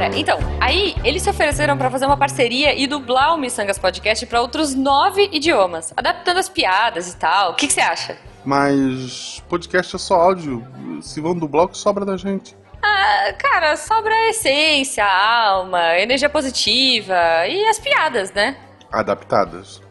[0.00, 4.24] Cara, então, aí eles se ofereceram pra fazer uma parceria e dublar o Missangas Podcast
[4.24, 7.50] pra outros nove idiomas, adaptando as piadas e tal.
[7.50, 8.16] O que você acha?
[8.42, 10.66] Mas podcast é só áudio.
[11.02, 12.56] Se vão dublar, o que sobra da gente?
[12.82, 18.56] Ah, cara, sobra a essência, a alma, a energia positiva e as piadas, né?
[18.90, 19.82] Adaptadas.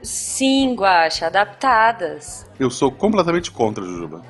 [0.00, 2.46] Sim, Guaxa, adaptadas.
[2.58, 4.22] Eu sou completamente contra, Jujuba.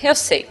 [0.00, 0.48] Eu sei.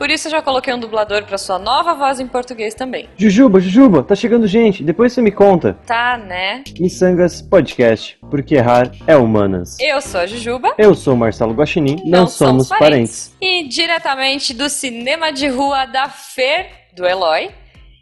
[0.00, 3.06] Por isso eu já coloquei um dublador pra sua nova voz em português também.
[3.18, 5.76] Jujuba, Jujuba, tá chegando gente, depois você me conta.
[5.84, 6.64] Tá, né?
[6.78, 9.76] Missangas Podcast, porque errar é humanas.
[9.78, 10.72] Eu sou a Jujuba.
[10.78, 13.36] Eu sou o Marcelo Guaxinim, não, somos parentes.
[13.42, 17.50] E diretamente do cinema de rua da Fer, do Eloy,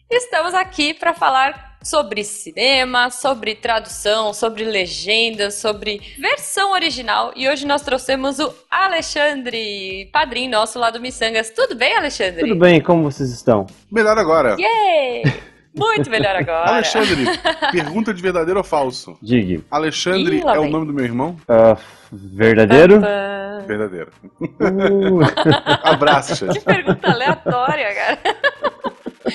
[0.08, 7.32] estamos aqui para falar sobre cinema, sobre tradução, sobre legendas, sobre versão original.
[7.36, 11.50] E hoje nós trouxemos o Alexandre, padrinho nosso lá do Missangas.
[11.50, 12.40] Tudo bem, Alexandre?
[12.40, 13.66] Tudo bem, como vocês estão?
[13.90, 14.56] Melhor agora.
[14.58, 15.22] Yay!
[15.74, 16.70] Muito melhor agora.
[16.70, 17.24] Alexandre,
[17.70, 19.16] pergunta de verdadeiro ou falso?
[19.22, 19.62] Diga.
[19.70, 21.36] Alexandre Ih, é o nome do meu irmão?
[21.48, 21.76] Ah,
[22.12, 23.00] verdadeiro?
[23.66, 24.10] Verdadeiro.
[24.40, 25.20] Uh,
[25.84, 28.18] Abraço, Que pergunta aleatória, cara.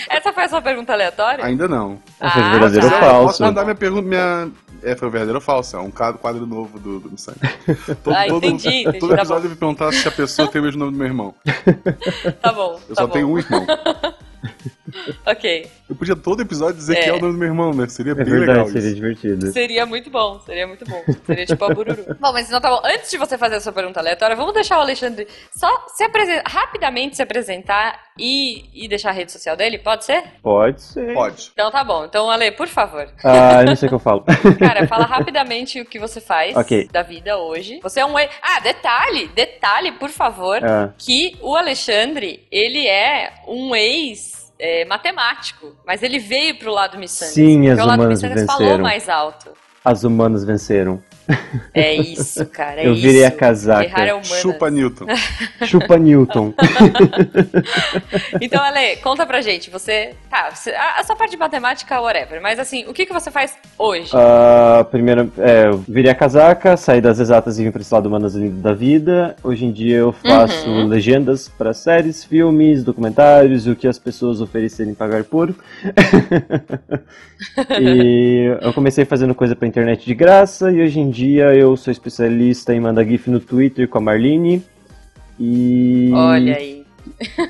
[0.10, 1.44] Essa foi a sua pergunta aleatória?
[1.46, 2.00] Ainda não.
[2.20, 3.44] foi Ah, verdadeiro Se ou eu Posso falso?
[3.44, 4.52] mandar minha pergunta, minha...
[4.82, 5.76] É, foi verdadeiro ou falso?
[5.78, 7.40] É um quadro, quadro novo do, do Missangas.
[8.04, 10.64] Todo, Ah, entendi, entendi, todo tá episódio eu vou perguntar se a pessoa tem o
[10.66, 11.34] mesmo nome do meu irmão.
[12.42, 12.80] Tá bom.
[12.90, 13.14] Eu tá só bom.
[13.14, 13.66] tenho um irmão.
[15.26, 15.70] Ok.
[15.90, 17.02] Eu podia todo episódio dizer É.
[17.04, 17.88] que é o nome do meu irmão, né?
[17.88, 18.96] Seria É bem verdade, legal seria isso.
[18.96, 19.52] divertido.
[19.52, 21.02] Seria muito bom, seria muito bom.
[21.26, 22.04] Seria tipo a Bururu.
[22.20, 22.82] bom, mas então tá bom.
[22.84, 26.50] Antes de você fazer a sua pergunta aleatória, vamos deixar o Alexandre só se apresentar,
[26.50, 30.24] rapidamente se apresentar e, e deixar a rede social dele, pode ser?
[30.42, 31.14] Pode ser.
[31.14, 31.52] Pode.
[31.54, 32.06] Então tá bom.
[32.06, 33.08] Então, Ale, por favor.
[33.24, 34.24] Ah, eu não sei o que eu falo.
[34.60, 36.88] Cara, fala rapidamente o que você faz Ok.
[36.92, 37.80] da vida hoje.
[37.84, 38.30] Você é um ex...
[38.42, 44.43] Ah, detalhe, detalhe, por favor, Ah, que o Alexandre, ele é um ex...
[44.64, 47.34] é, matemático, mas ele veio pro lado Missangas.
[47.34, 48.82] Sim, as o lado humanas Missangas falou venceram.
[48.82, 49.52] mais alto.
[49.84, 51.04] as humanas venceram.
[51.74, 52.82] É isso, cara.
[52.82, 53.28] É Eu virei isso.
[53.28, 53.84] a casaca.
[53.86, 54.24] Errar é.
[54.24, 55.06] Chupa Newton.
[55.66, 56.54] Chupa Newton.
[58.42, 59.70] Então, Ale, conta pra gente.
[59.70, 60.14] Você.
[60.30, 62.42] Tá, você- a, a sua parte de matemática, whatever.
[62.42, 64.12] Mas assim, o que, que você faz hoje?
[64.14, 68.08] Ah, primeiro, é, eu virei a casaca, saí das exatas e vim para esse lado
[68.08, 69.36] humanas lindo da vida.
[69.44, 70.88] Hoje em dia eu faço Uhum.
[70.88, 75.54] legendas para séries, filmes, documentários, o que as pessoas oferecerem pagar por.
[77.80, 81.92] e eu comecei fazendo coisa pra internet de graça e hoje em dia eu sou
[81.92, 84.64] especialista em mandar GIF no Twitter com a Marlene.
[85.40, 86.12] E.
[86.14, 86.84] Olha aí.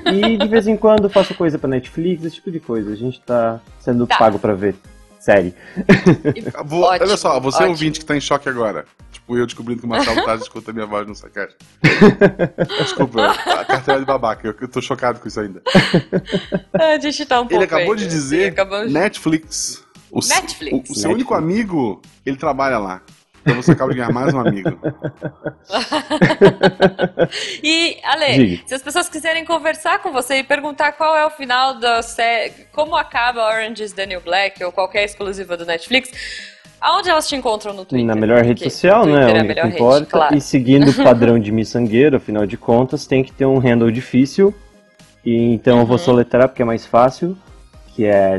[0.06, 2.92] E de vez em quando faço coisa pra Netflix, esse tipo de coisa.
[2.92, 4.16] A gente tá sendo Tá.
[4.18, 4.74] pago pra ver
[5.20, 5.54] série.
[6.66, 7.70] Vou- Ótimo, olha só, você ótimo.
[7.70, 8.84] ouvinte que tá em choque agora.
[9.10, 11.56] Tipo, eu descobrindo que o Marcelo Taz escuta minha voz no Sacast.
[12.82, 15.62] Desculpa, a carteira de babaca, eu, eu tô chocado com isso ainda.
[16.74, 17.96] A gente tá um pouco Ele acabou ainda.
[17.96, 19.82] de dizer Acabamos de- Netflix.
[20.10, 20.72] O, Netflix.
[20.72, 21.14] O, o seu Netflix.
[21.14, 23.00] único amigo, ele trabalha lá.
[23.44, 24.70] Então você acaba de ganhar mais um amigo.
[27.62, 28.62] E, Ale, Diga.
[28.66, 32.52] se as pessoas quiserem conversar com você e perguntar qual é o final da série,
[32.72, 36.10] como acaba Orange is the New Black ou qualquer exclusiva do Netflix,
[36.80, 38.06] aonde elas te encontram no Twitter?
[38.06, 39.30] Na melhor rede social, né?
[39.32, 40.34] É a melhor que rede, claro.
[40.36, 44.54] E seguindo o padrão de miçangueiro, afinal de contas, tem que ter um handle difícil.
[45.24, 46.02] E então eu vou Uhum.
[46.04, 47.36] soletrar porque é mais fácil.
[47.94, 48.38] Que é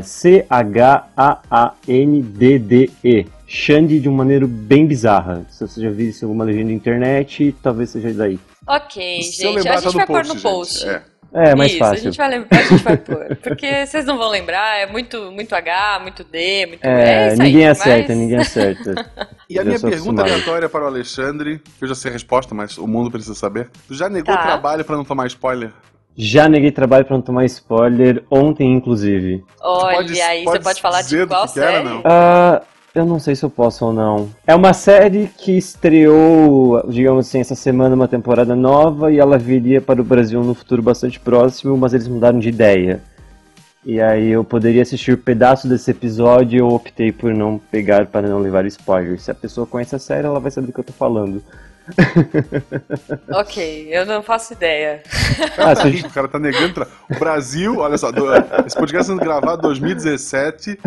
[1.96, 3.26] C-H-A-A-N-D-D-E.
[3.48, 5.46] Xande de uma maneira bem bizarra.
[5.48, 8.38] Se você já viu isso em alguma legenda na internet, talvez seja daí.
[8.66, 10.42] Ok, Se eu gente, a tá gente no vai pôr post, no gente.
[10.42, 10.88] post.
[10.88, 11.02] É.
[11.32, 11.96] É, mais Isso, fácil.
[11.96, 13.36] A gente vai lembrar, a gente vai pôr.
[13.42, 16.84] Porque vocês não vão lembrar, é muito, muito H, muito D, muito.
[16.84, 18.94] É, isso aí, ninguém mas- acerta, ninguém acerta.
[19.48, 22.76] E a minha pergunta aleatória para o Alexandre, que eu já sei a resposta, mas
[22.78, 23.70] o mundo precisa saber.
[23.86, 24.42] Tu já negou Tá.
[24.42, 25.70] trabalho pra não tomar spoiler?
[26.16, 29.44] Já neguei trabalho pra não tomar spoiler, ontem inclusive.
[29.60, 31.84] Olha, pode- aí pode você pode falar de qual que era, série?
[31.88, 32.00] não?
[32.04, 32.62] Ah,
[32.94, 34.30] eu não sei se eu posso ou não.
[34.46, 39.80] É uma série que estreou, digamos assim, essa semana uma temporada nova e ela viria
[39.82, 43.02] para o Brasil no futuro bastante próximo, mas eles mudaram de ideia.
[43.84, 48.26] E aí eu poderia assistir pedaço desse episódio e eu optei por não pegar para
[48.26, 49.22] não levar spoilers.
[49.22, 51.42] Se a pessoa conhece a série, ela vai saber do que eu tô falando.
[53.30, 55.02] Ok, eu não faço ideia.
[55.58, 56.86] Ah, Tá rico, o cara tá negando.
[57.10, 58.26] O Brasil, olha só, do-
[58.66, 60.78] esse podcast sendo gravado em 2017,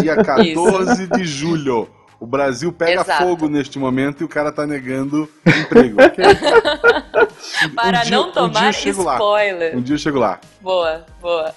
[0.00, 1.88] dia 14 de julho.
[2.20, 3.22] O Brasil pega Exato.
[3.24, 5.96] fogo neste momento e o cara tá negando emprego.
[6.02, 6.24] Ok.
[7.74, 9.14] Para dia- não um dia eu tomar lá.
[9.14, 9.76] spoiler.
[9.76, 10.40] Um dia eu chego lá.
[10.60, 11.52] Boa, boa.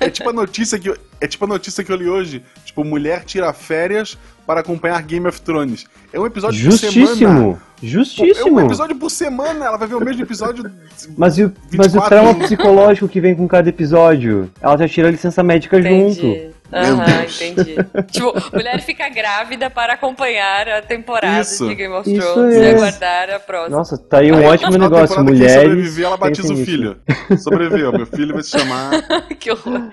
[0.00, 2.42] É tipo a notícia que eu, é tipo a notícia que eu li hoje.
[2.64, 4.16] Tipo, mulher tira férias
[4.46, 5.86] para acompanhar Game of Thrones.
[6.12, 7.06] É um episódio por semana.
[7.06, 7.62] Justíssimo!
[7.82, 8.56] É Justíssimo!
[8.60, 10.70] um episódio por semana, ela vai ver o mesmo episódio.
[11.16, 14.50] Mas e, o, mas o 24 trauma psicológico que vem com cada episódio?
[14.60, 15.92] Ela já tira a licença médica junto.
[15.94, 16.22] Entendi.
[16.26, 17.76] Meu Aham, entendi.
[18.10, 21.66] tipo, mulher fica grávida para acompanhar a temporada Isso.
[21.66, 22.70] de Game of Thrones e é.
[22.70, 23.76] aguardar a próxima.
[23.76, 25.22] Nossa, tá aí um Aí, ótimo na negócio.
[25.22, 25.62] Mulheres.
[25.62, 27.00] sobreviver, ela batiza o filho.
[27.38, 28.90] Sobreviveu, meu filho vai se chamar
[29.38, 29.92] que horror.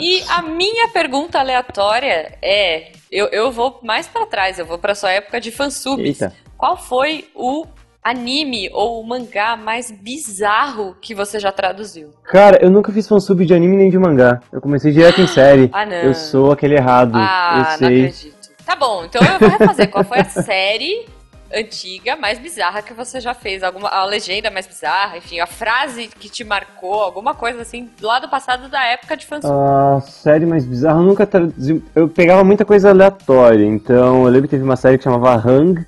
[0.00, 4.94] E a minha pergunta aleatória é: eu, eu vou mais pra trás, eu vou pra
[4.94, 6.04] sua época de fansubs.
[6.04, 6.34] Eita.
[6.56, 7.66] Qual foi o
[8.10, 12.10] anime ou o mangá mais bizarro que você já traduziu?
[12.24, 14.40] Cara, eu nunca fiz fansub de anime nem de mangá.
[14.52, 15.70] Eu comecei direto em série.
[15.72, 15.96] Ah, não.
[15.96, 17.12] Eu sou aquele errado.
[17.14, 18.04] Ah, eu não sei.
[18.06, 18.50] acredito.
[18.66, 19.88] Tá bom, então eu vou refazer.
[19.90, 21.06] Qual foi a série
[21.52, 23.62] antiga mais bizarra que você já fez?
[23.62, 28.20] Alguma, a legenda mais bizarra, enfim, a frase que te marcou, alguma coisa assim, lá
[28.20, 29.52] do passado da época de fansub.
[29.52, 31.82] A série mais bizarra eu nunca traduzi.
[31.94, 33.64] Eu pegava muita coisa aleatória.
[33.66, 35.84] Então eu lembro que teve uma série que chamava Hang,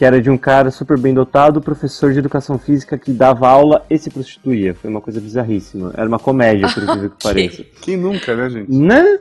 [0.00, 3.84] que era de um cara super bem dotado, professor de educação física que dava aula
[3.90, 4.74] e se prostituía.
[4.74, 5.92] Foi uma coisa bizarríssima.
[5.94, 7.62] Era uma comédia, por incrível que pareça.
[7.82, 8.72] Quem nunca, né, gente?
[8.72, 9.18] Né?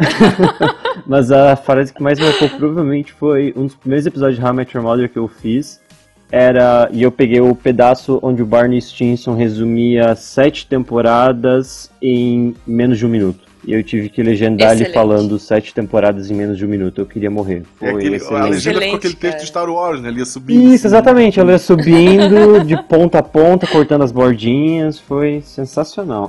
[1.06, 4.56] Mas a frase que mais marcou provavelmente foi um dos primeiros episódios de How I
[4.56, 5.82] Met Your Mother que eu fiz.
[6.30, 6.88] Era.
[6.90, 13.04] E eu peguei o pedaço onde o Barney Stinson resumia sete temporadas em menos de
[13.04, 13.51] um minuto.
[13.64, 14.94] E eu tive que legendar ele Excelente.
[14.94, 17.00] falando sete temporadas em menos de um minuto.
[17.00, 17.62] Eu queria morrer.
[17.78, 18.50] Foi É aquele, a excelente.
[18.50, 19.38] legenda ficou aquele texto cara.
[19.42, 20.08] de Star Wars, né?
[20.08, 20.60] Ele ia subindo.
[20.62, 20.86] Isso, assim.
[20.88, 21.38] exatamente.
[21.38, 24.98] Ela ia subindo de ponta a ponta, cortando as bordinhas.
[24.98, 26.28] Foi sensacional.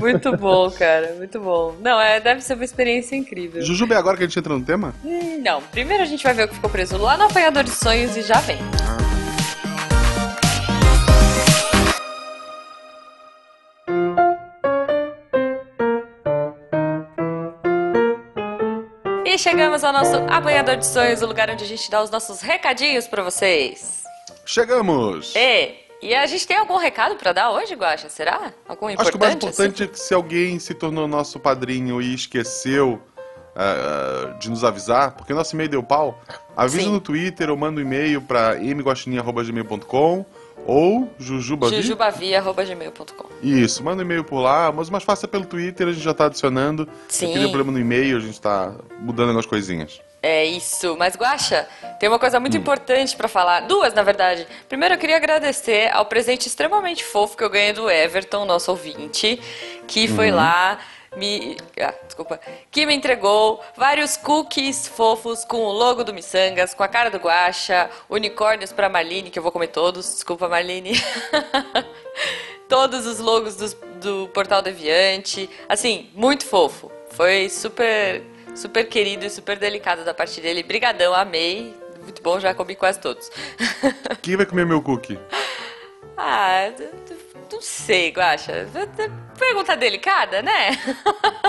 [0.00, 1.74] Muito bom, cara, muito bom.
[1.82, 3.62] Não, é, deve ser uma experiência incrível.
[3.62, 4.94] Jujuba, é agora que a gente entra no tema?
[5.04, 7.70] Hum, Não, primeiro a gente vai ver o que ficou preso lá no Apanhador de
[7.70, 8.58] Sonhos e já vem.
[8.58, 8.93] E
[19.44, 23.06] chegamos ao nosso Apanhador de Sonhos, o lugar onde a gente dá os nossos recadinhos
[23.06, 24.02] pra vocês.
[24.46, 25.34] Chegamos!
[25.36, 28.08] E, e a gente tem algum recado pra dar hoje, Guaxa?
[28.08, 28.54] Será?
[28.66, 29.00] Algum importante?
[29.02, 29.46] Acho que o mais assim?
[29.46, 33.02] importante é que se alguém se tornou nosso padrinho e esqueceu
[33.54, 36.18] ah, de nos avisar, porque nosso e-mail deu pau,
[36.56, 36.92] avisa Sim.
[36.92, 40.24] no Twitter ou manda um e-mail pra mguaxinim.gmail.com
[40.66, 41.76] ou jujubavi.
[41.76, 46.02] jujubavia.gmail.com Isso, manda um e-mail por lá, mas mais fácil é pelo Twitter, a gente
[46.02, 46.88] já tá adicionando.
[47.08, 47.28] Sim.
[47.28, 50.00] Se tem problema no e-mail, a gente tá mudando algumas coisinhas.
[50.24, 50.96] É isso.
[50.98, 51.68] Mas, Guaxa,
[52.00, 53.60] tem uma coisa muito importante pra falar.
[53.60, 54.46] Duas, na verdade.
[54.66, 59.38] Primeiro, eu queria agradecer ao presente extremamente fofo que eu ganhei do Everton, nosso ouvinte,
[59.86, 60.78] que foi lá.
[61.16, 62.40] Me, ah, desculpa,
[62.70, 67.18] que me entregou vários cookies fofos com o logo do Missangas, com a cara do
[67.18, 70.92] Guaxa, unicórnios pra Marlene, que eu vou comer todos, desculpa Marlene.
[72.68, 75.48] todos os logos dos- do Portal Deviante.
[75.68, 76.90] Assim, muito fofo.
[77.10, 78.22] Foi super,
[78.54, 80.62] super querido e super delicado da parte dele.
[80.62, 81.74] Brigadão, amei.
[82.02, 83.30] Muito bom, já comi quase todos.
[84.20, 85.18] Quem vai comer meu cookie?
[86.16, 86.70] Ah,
[87.50, 88.68] não sei, Guaxa.
[89.38, 90.70] Pergunta delicada, né?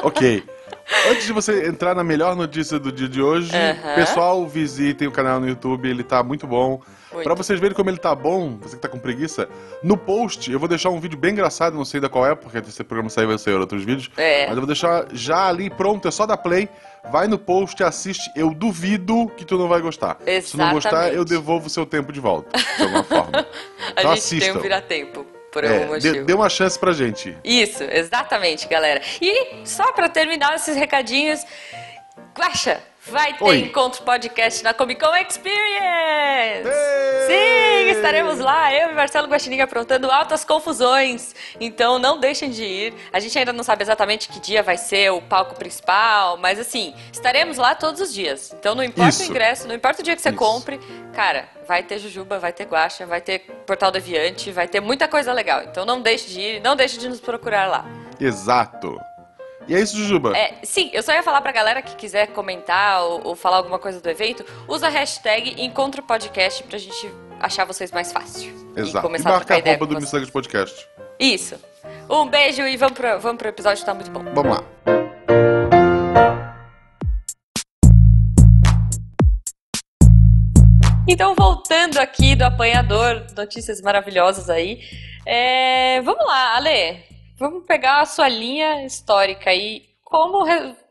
[0.03, 0.43] Ok.
[1.09, 3.95] Antes de você entrar na melhor notícia do dia de hoje, Aham.
[3.95, 6.81] pessoal, visitem o canal no YouTube, ele tá muito bom.
[7.23, 9.47] Pra vocês verem como ele tá bom, você que tá com preguiça,
[9.81, 12.57] no post eu vou deixar um vídeo bem engraçado, não sei da qual é, porque
[12.57, 14.11] esse programa sair vai sair outros vídeos.
[14.17, 14.41] É.
[14.47, 16.67] Mas eu vou deixar já ali pronto, é só dar play.
[17.11, 18.29] Vai no post, assiste.
[18.35, 20.17] Eu duvido que tu não vai gostar.
[20.41, 21.15] Se não gostar, Exatamente.
[21.17, 23.45] eu devolvo o seu tempo de volta, de alguma forma.
[23.95, 26.25] A Então gente tem um vira-tempo, por É, algum dê, motivo.
[26.25, 27.33] dê uma chance pra gente.
[27.41, 29.01] Isso, exatamente, galera.
[29.21, 31.45] E só pra terminar esses recadinhos,
[32.37, 33.59] Guaxa, vai ter Oi.
[33.59, 36.67] encontro podcast na Comic Con Experience!
[36.67, 37.85] Ei!
[37.85, 41.35] Sim, estaremos lá, eu e Marcelo Guaxinim aprontando altas confusões.
[41.59, 42.93] Então não deixem de ir.
[43.11, 46.93] A gente ainda não sabe exatamente que dia vai ser o palco principal, mas assim,
[47.11, 48.53] estaremos lá todos os dias.
[48.57, 49.23] Então não importa Isso.
[49.23, 50.37] o ingresso, não importa o dia que você Isso.
[50.37, 50.79] compre,
[51.13, 55.31] cara, vai ter Jujuba, vai ter Guaxa, vai ter Portal Deviante, vai ter muita coisa
[55.33, 55.63] legal.
[55.63, 57.85] Então não deixe de ir, não deixe de nos procurar lá.
[58.19, 58.99] Exato.
[59.67, 60.37] E é isso, Jujuba.
[60.37, 63.79] É, sim, eu só ia falar pra galera que quiser comentar ou, ou falar alguma
[63.79, 68.53] coisa do evento, usa a hashtag Encontro Podcast pra gente achar vocês mais fácil.
[68.75, 68.99] E Exato.
[68.99, 69.99] E começar a marca a ideia roupa do.
[69.99, 70.87] Missangas Podcast.
[71.19, 71.55] Isso.
[72.09, 74.23] Um beijo e vamos pro, vamos pro episódio, tá muito bom.
[74.33, 74.63] Vamos lá.
[81.07, 84.79] Então, voltando aqui do apanhador, notícias maravilhosas aí.
[85.25, 87.14] É, vamos lá, Ale.
[87.37, 89.83] Vamos pegar a sua linha histórica aí.
[90.03, 90.45] Como,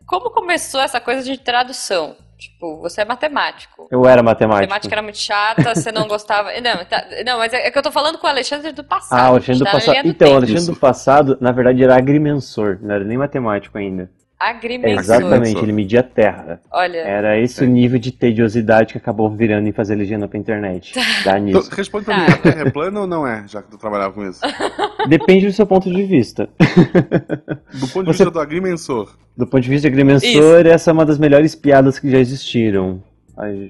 [0.07, 2.17] como começou essa coisa de tradução?
[2.37, 3.89] Tipo, você é matemático.
[3.91, 4.63] Eu era matemático.
[4.63, 6.51] Matemática era muito chata, você não gostava.
[6.61, 9.19] Não, tá- não, mas é que eu tô falando com o Alexandre do passado.
[9.19, 10.03] Ah, o Alexandre do tá passado.
[10.03, 10.37] do Então, o.
[10.37, 14.11] Alexandre do passado, na verdade, era agrimensor, não era nem matemático ainda.
[14.39, 14.99] Agrimensor.
[15.01, 16.61] Exatamente, ele media terra.
[16.71, 17.67] Olha, Era esse É.
[17.67, 20.93] o nível de tediosidade que acabou virando em fazer legenda pra internet.
[21.25, 21.71] Dá Então, nisso.
[21.75, 22.21] responde pra Tá.
[22.27, 23.45] mim, a Terra é plana ou não é?
[23.47, 24.41] Já que tu trabalhava com isso.
[25.09, 26.49] Depende do seu ponto de vista.
[26.59, 29.17] Do ponto de Você- vista do agrimensor.
[29.37, 33.03] Do ponto de vista de agrimensor, essa é uma das melhores piadas que já existiram.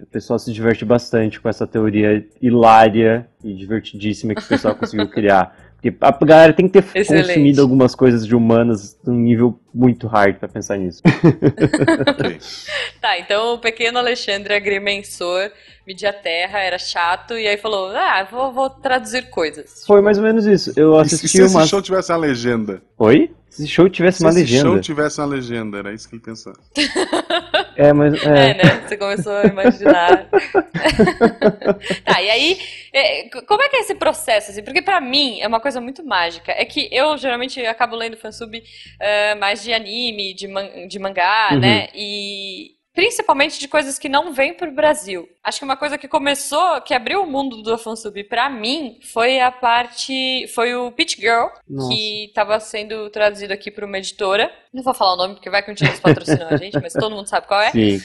[0.02, 5.08] O pessoal se diverte bastante com essa teoria hilária e divertidíssima que o pessoal conseguiu
[5.10, 5.56] criar.
[5.92, 7.26] Porque a galera tem que ter Excelente.
[7.28, 11.02] consumido algumas coisas de humanas num nível muito hard pra pensar nisso.
[13.00, 15.50] Tá, então o pequeno Alexandre agrimensor
[15.86, 19.84] media terra, era chato, e aí falou: Ah, vou, vou traduzir coisas.
[19.86, 20.72] Foi mais ou menos isso.
[20.76, 21.66] Eu E se assisti esse uma.
[21.66, 22.82] show tivesse uma legenda?
[22.98, 23.30] Oi?
[23.54, 24.62] Se esse show tivesse Se uma esse legenda.
[24.68, 26.56] show tivesse uma legenda, era isso que ele pensava.
[27.76, 28.14] É, mas.
[28.24, 28.54] É, É.
[28.54, 28.84] né?
[28.86, 30.28] Você começou a imaginar.
[32.04, 32.58] tá, e aí,
[32.92, 34.50] é, como é que é esse processo?
[34.52, 34.62] Assim?
[34.62, 36.52] Porque pra mim é uma coisa muito mágica.
[36.52, 38.62] É que eu geralmente acabo lendo fansub
[39.00, 41.58] é, mais de anime, de, man- de mangá, Uhum.
[41.60, 41.88] né?
[41.94, 45.28] E principalmente de coisas que não vêm pro Brasil.
[45.42, 49.40] Acho que uma coisa que começou, que abriu o mundo do fansub pra mim, foi
[49.40, 50.46] a parte.
[50.54, 51.88] Foi o Pitch Girl, Nossa.
[51.88, 54.50] que estava sendo traduzido aqui por uma editora.
[54.72, 57.28] Não vou falar o nome porque vai um eles patrocinam a gente, mas todo mundo
[57.28, 57.72] sabe qual é.
[57.72, 58.00] Sim.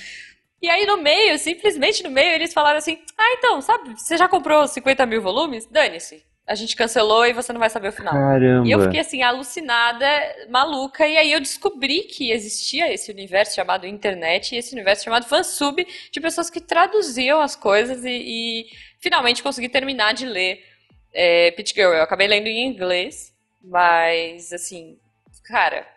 [0.62, 4.27] E aí no meio, simplesmente no meio, eles falaram assim: Ah, então, sabe, você já
[4.27, 5.65] comprou 50 mil volumes?
[5.67, 6.24] Dane-se.
[6.50, 8.13] A gente cancelou e você não vai saber o final.
[8.13, 8.68] Caramba.
[8.68, 10.06] E eu fiquei assim, alucinada,
[10.50, 15.27] maluca, e aí eu descobri que existia esse universo chamado internet e esse universo chamado
[15.27, 18.65] fansub de pessoas que traduziam as coisas e, e
[19.00, 20.63] finalmente consegui terminar de ler
[21.13, 21.94] é, Pitch Girl.
[21.94, 23.32] Eu acabei lendo em inglês,
[23.63, 24.98] mas assim,
[25.46, 25.88] cara,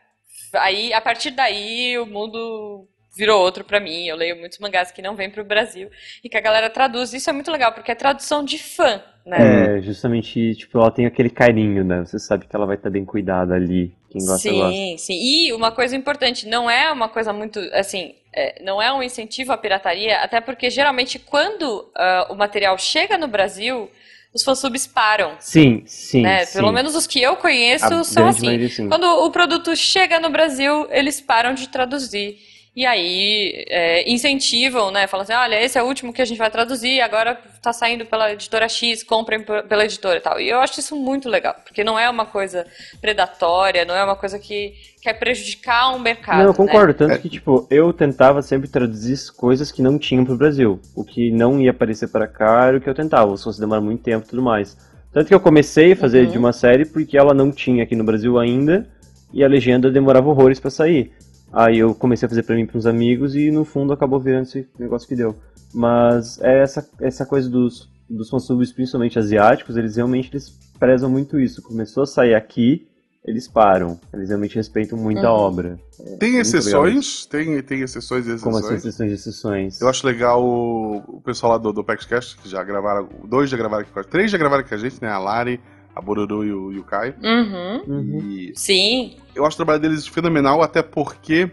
[0.55, 4.07] aí a partir daí o mundo virou outro pra mim.
[4.07, 5.91] Eu leio muitos mangás que não vêm pro Brasil
[6.23, 7.13] e que a galera traduz.
[7.13, 9.79] Isso é muito legal, porque é tradução de fã, né?
[9.79, 12.05] É, justamente, tipo, ela tem aquele carinho, né?
[12.05, 13.93] Você sabe que ela vai estar bem cuidada ali.
[14.11, 14.99] Quem gosta, sim, gosta.
[14.99, 15.15] sim.
[15.15, 19.53] E uma coisa importante, não é uma coisa muito, assim, é, não é um incentivo
[19.53, 23.89] à pirataria, até porque geralmente quando ah, o material chega no Brasil,
[24.35, 26.23] os fansubs param, Sim, sim.
[26.23, 26.45] né?
[26.47, 26.59] sim.
[26.59, 28.47] Pelo menos os que eu conheço A são assim.
[28.47, 28.71] maioria.
[28.89, 32.39] Quando o produto chega no Brasil, eles param de traduzir.
[32.75, 35.07] E aí é, incentivam, né?
[35.07, 38.07] Falam assim, olha, esse é o último que a gente vai traduzir, agora tá saindo
[38.07, 40.41] pela editora X, comprem pela editora e tal.
[40.41, 42.67] E eu acho isso muito legal, porque não é uma coisa
[42.99, 46.39] predatória, não é uma coisa que quer prejudicar um mercado.
[46.39, 46.57] Não, eu né?
[46.57, 46.95] concordo.
[46.95, 47.19] Tanto É.
[47.19, 50.81] que, tipo, eu tentava sempre traduzir coisas que não tinham pro Brasil.
[50.97, 53.37] O que não ia aparecer para cá era o que eu tentava.
[53.37, 54.79] Se fosse demorar muito tempo e tudo mais.
[55.13, 56.31] Tanto que eu comecei a fazer Uhum.
[56.33, 58.89] de uma série porque ela não tinha aqui no Brasil ainda.
[59.31, 61.13] E a legenda demorava horrores pra sair.
[61.53, 64.45] Aí eu comecei a fazer pra mim e pros amigos e no fundo acabou virando
[64.45, 65.37] esse negócio que deu.
[65.75, 71.39] Mas é essa, essa coisa dos, dos fansubs, principalmente asiáticos, eles realmente eles prezam muito
[71.39, 71.63] isso.
[71.63, 72.87] Começou a sair aqui,
[73.25, 74.01] eles param.
[74.13, 75.41] Eles realmente respeitam muito a Uhum.
[75.41, 75.79] obra.
[76.19, 77.27] Tem muito exceções?
[77.27, 79.11] Tem, tem exceções e Como assim, exceções?
[79.13, 79.81] de sessões?
[79.81, 83.09] Eu acho legal o, o pessoal lá do, do PaxCast, que já gravaram.
[83.25, 84.11] Dois já gravaram aqui com a gente.
[84.11, 85.09] Três já gravaram com a gente, né?
[85.09, 85.61] A Lari,
[85.95, 87.15] a Bororo e o, e o Caio.
[87.23, 87.83] Uhum.
[87.87, 88.19] Uhum.
[88.31, 89.17] E Sim.
[89.35, 91.51] eu acho o trabalho deles fenomenal, até porque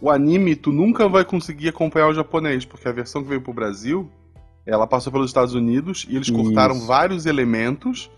[0.00, 3.52] o anime tu nunca vai conseguir acompanhar o japonês, porque a versão que veio pro
[3.52, 4.10] Brasil,
[4.66, 6.36] ela passou pelos Estados Unidos e eles Isso.
[6.36, 8.10] cortaram vários elementos.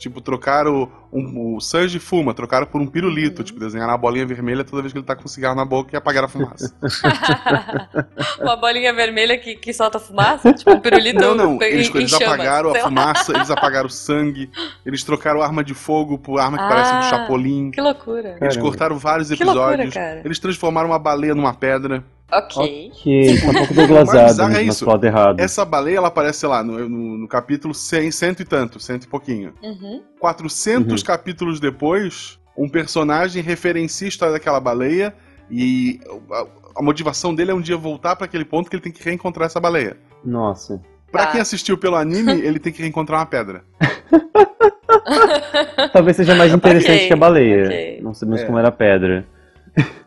[0.00, 3.44] Tipo, trocaram um, o Sanji fuma, trocaram por um pirulito, Uhum.
[3.44, 5.96] tipo, desenharam a bolinha vermelha toda vez que ele tá com cigarro na boca e
[5.96, 6.74] apagaram a fumaça.
[8.40, 12.12] Uma bolinha vermelha que, que solta fumaça, tipo um pirulito Não, não, eles, em eles
[12.14, 14.50] apagaram a fumaça, eles apagaram o sangue,
[14.86, 17.70] eles trocaram arma de fogo por arma que parece um Ah, Chapolin.
[17.70, 18.28] Que loucura.
[18.28, 18.60] Eles Caramba.
[18.62, 19.94] cortaram vários Que loucura, episódios.
[19.94, 20.22] cara.
[20.24, 22.02] Eles transformaram uma baleia numa pedra.
[22.32, 22.90] Ok.
[22.92, 25.40] Ok, tá um pouco deglazado, bizarro é mas errado.
[25.40, 29.04] Essa baleia, ela aparece, sei lá, no, no- no capítulo 100, cento e tanto, cento
[29.04, 29.52] e pouquinho.
[29.62, 30.02] Uhum.
[30.18, 31.06] 400 Uhum.
[31.06, 35.14] capítulos depois, um personagem referencia a história daquela baleia
[35.50, 36.46] e a,
[36.76, 39.46] a motivação dele é um dia voltar pra aquele ponto que ele tem que reencontrar
[39.46, 39.96] essa baleia.
[40.24, 40.80] Nossa.
[41.10, 41.32] Pra Tá.
[41.32, 43.64] quem assistiu pelo anime, ele tem que reencontrar uma pedra.
[45.92, 47.64] Talvez seja mais interessante Ok, que a baleia.
[47.66, 48.00] ok.
[48.02, 48.46] Não sabemos É.
[48.46, 49.26] como era a pedra.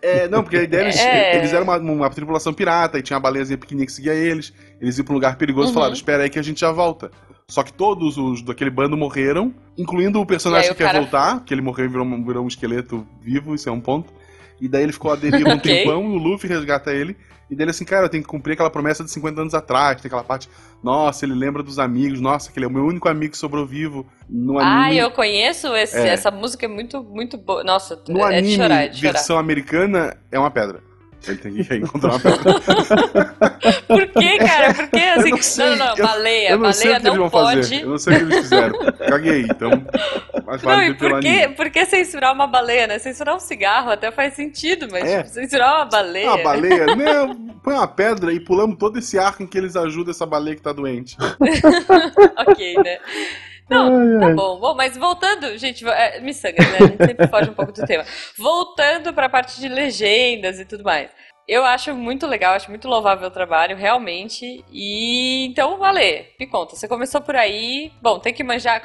[0.01, 1.37] É, não, porque a ideia eles, É.
[1.37, 4.53] eles eram uma, uma tripulação pirata e tinha uma baleiazinha pequenininha que seguia eles.
[4.81, 5.73] Eles iam pra um lugar perigoso e Uhum.
[5.75, 7.09] falaram: Espera aí que a gente já volta.
[7.47, 10.91] Só que todos os daquele bando morreram, incluindo o personagem E aí que o quer
[10.91, 13.79] cara- voltar, que ele morreu e virou, um- virou um esqueleto vivo, isso é um
[13.81, 14.13] ponto.
[14.61, 15.61] E daí ele ficou à deriva um Ok.
[15.83, 17.15] tempão, o Luffy resgata ele.
[17.53, 20.01] E dele assim, cara, eu tenho que cumprir aquela promessa de 50 anos atrás.
[20.01, 20.49] Tem aquela parte,
[20.83, 23.65] nossa, ele lembra dos amigos, nossa, que ele é o meu único amigo que sobrou
[23.65, 24.97] vivo no Ah, anime.
[24.97, 26.07] eu conheço esse- É.
[26.09, 27.63] essa música, é muito, muito boa.
[27.63, 29.11] Nossa, No é de anime, chorar, é de chorar.
[29.13, 30.81] versão americana, é uma pedra.
[31.27, 32.59] Ele tem que encontrar uma pedra.
[33.87, 34.73] Por que, cara?
[34.73, 35.41] Por que assim?
[35.41, 36.49] Sei, não, não, eu- baleia.
[36.49, 37.61] Eu não baleia não vão pode.
[37.61, 37.81] fazer.
[37.83, 38.79] Eu não sei o que eles fizeram.
[39.07, 39.71] Caguei, então.
[40.45, 42.99] Mas Não, vale e por que, por que censurar uma baleia, né?
[42.99, 45.17] Censurar um cigarro até faz sentido, mas É.
[45.23, 46.31] tipo, censurar uma baleia.
[46.31, 47.35] Ah, baleia, né?
[47.63, 50.61] Põe uma pedra e pulamos todo esse arco em que eles ajudam essa baleia que
[50.61, 51.15] tá doente.
[52.37, 52.97] ok, né?
[53.73, 54.59] Não, tá bom.
[54.59, 56.77] Bom, mas voltando, gente, é, me sangra, né?
[56.79, 58.03] A gente sempre foge um pouco do tema.
[58.37, 61.09] Voltando pra parte de legendas e tudo mais.
[61.45, 64.63] Eu acho muito legal, acho muito louvável o trabalho, realmente.
[64.71, 67.91] E então, Valê, me conta, você começou por aí.
[68.01, 68.81] Bom, tem que manjar.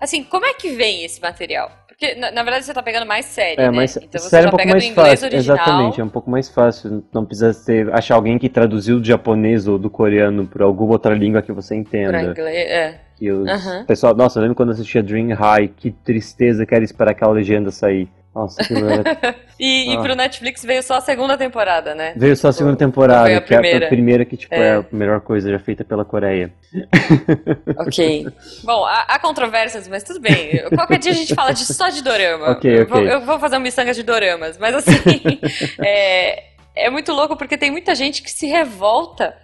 [0.00, 1.70] assim, como é que vem esse material?
[1.88, 3.70] Porque, na, na verdade, você tá pegando mais série, É, né?
[3.72, 5.26] mas então você série é já um pouco mais inglês fácil.
[5.26, 5.56] original.
[5.56, 7.04] Exatamente, é um pouco mais fácil.
[7.12, 11.12] Não precisa ter, achar alguém que traduziu do japonês ou do coreano para alguma outra
[11.12, 12.22] língua que você Pra entenda.
[12.22, 13.00] inglês, é.
[13.20, 13.84] E.
[13.86, 17.70] Pessoal, nossa, eu lembro quando assistia Dream High, que tristeza que era esperar aquela legenda
[17.70, 18.08] sair.
[18.34, 19.34] Nossa, era...
[19.58, 20.00] E, e Ah.
[20.02, 22.12] pro Netflix veio só a segunda temporada, né?
[22.16, 23.88] Veio só a segunda Veio temporada, a que é a primeira.
[23.88, 24.68] primeira que tipo, é.
[24.68, 24.74] É.
[24.76, 26.52] a melhor coisa já feita pela Coreia.
[27.76, 28.26] Ok.
[28.62, 30.62] Bom, há, há controvérsias, mas tudo bem.
[30.74, 32.50] Qualquer dia a gente fala de, só de dorama.
[32.52, 35.00] Ok, Eu vou, eu vou fazer um miçanga de doramas, mas assim,
[35.84, 36.44] é,
[36.76, 39.34] é muito louco porque tem muita gente que se revolta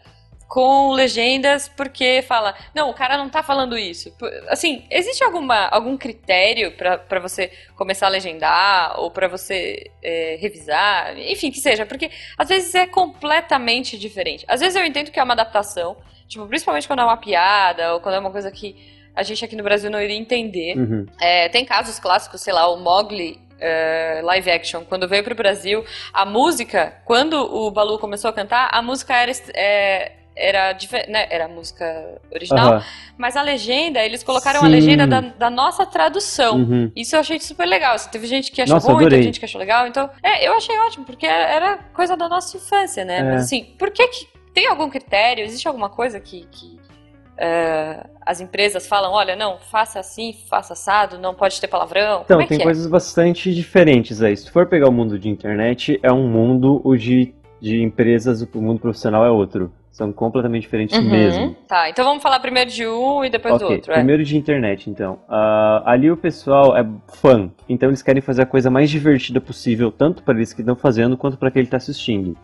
[0.54, 4.14] com legendas porque fala, não, o cara não tá falando isso.
[4.48, 10.38] Assim, existe alguma, algum critério pra pra você começar a legendar ou pra você é,
[10.40, 11.18] revisar?
[11.18, 12.08] Enfim, que seja, porque
[12.38, 14.44] às vezes é completamente diferente.
[14.46, 15.96] Às vezes eu entendo que é uma adaptação,
[16.28, 18.76] tipo, principalmente quando é uma piada ou quando é uma coisa que
[19.12, 20.78] a gente aqui no Brasil não iria entender.
[20.78, 21.04] Uhum.
[21.20, 25.84] É, tem casos clássicos, sei lá, o Mogli é, live action, quando veio pro Brasil,
[26.12, 30.76] a música, quando o Balu começou a cantar, a música era, é, era,
[31.08, 32.82] né, era a música original,
[33.16, 34.68] mas a legenda, eles colocaram a Sim.
[34.68, 36.56] legenda da, da nossa tradução.
[36.56, 36.92] Uhum.
[36.94, 37.96] Isso eu achei super legal.
[38.10, 39.86] Teve gente que achou Nossa, ruim, teve gente que achou legal.
[39.86, 43.18] Então, é, eu achei ótimo, porque era, coisa da nossa infância, né?
[43.18, 43.22] É.
[43.22, 44.34] Mas assim, por que que.
[44.52, 45.44] Tem algum critério?
[45.44, 46.46] Existe alguma coisa que.
[46.50, 46.78] que
[47.36, 52.22] é, as empresas falam, olha, não, faça assim, faça assado, não pode ter palavrão.
[52.24, 52.62] Então, é tem é?
[52.62, 54.36] coisas bastante diferentes aí.
[54.36, 58.42] Se tu for pegar o mundo de internet, é um mundo, o de, de empresas,
[58.42, 59.72] o mundo profissional é outro.
[59.94, 61.08] São completamente diferentes Uhum.
[61.08, 61.56] mesmo.
[61.68, 63.92] Tá, então vamos falar primeiro de um e depois do Ok, outro.
[63.92, 63.94] é.
[63.94, 65.20] primeiro de internet, então.
[65.28, 69.92] Ah, ali o pessoal é fã, então eles querem fazer a coisa mais divertida possível,
[69.92, 72.36] tanto para eles que estão fazendo, quanto para quem está assistindo.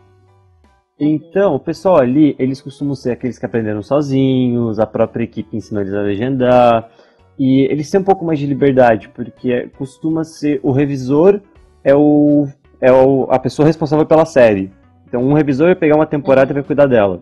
[0.97, 5.81] Então, o pessoal ali, eles costumam ser aqueles que aprenderam sozinhos, a própria equipe ensinou
[5.81, 6.89] eles a legendar,
[7.37, 11.41] e eles têm um pouco mais de liberdade, porque é- costuma ser o revisor
[11.83, 12.47] é o
[12.79, 14.71] é o, a pessoa responsável pela série.
[15.07, 17.21] Então, um revisor vai pegar uma temporada e vai cuidar dela.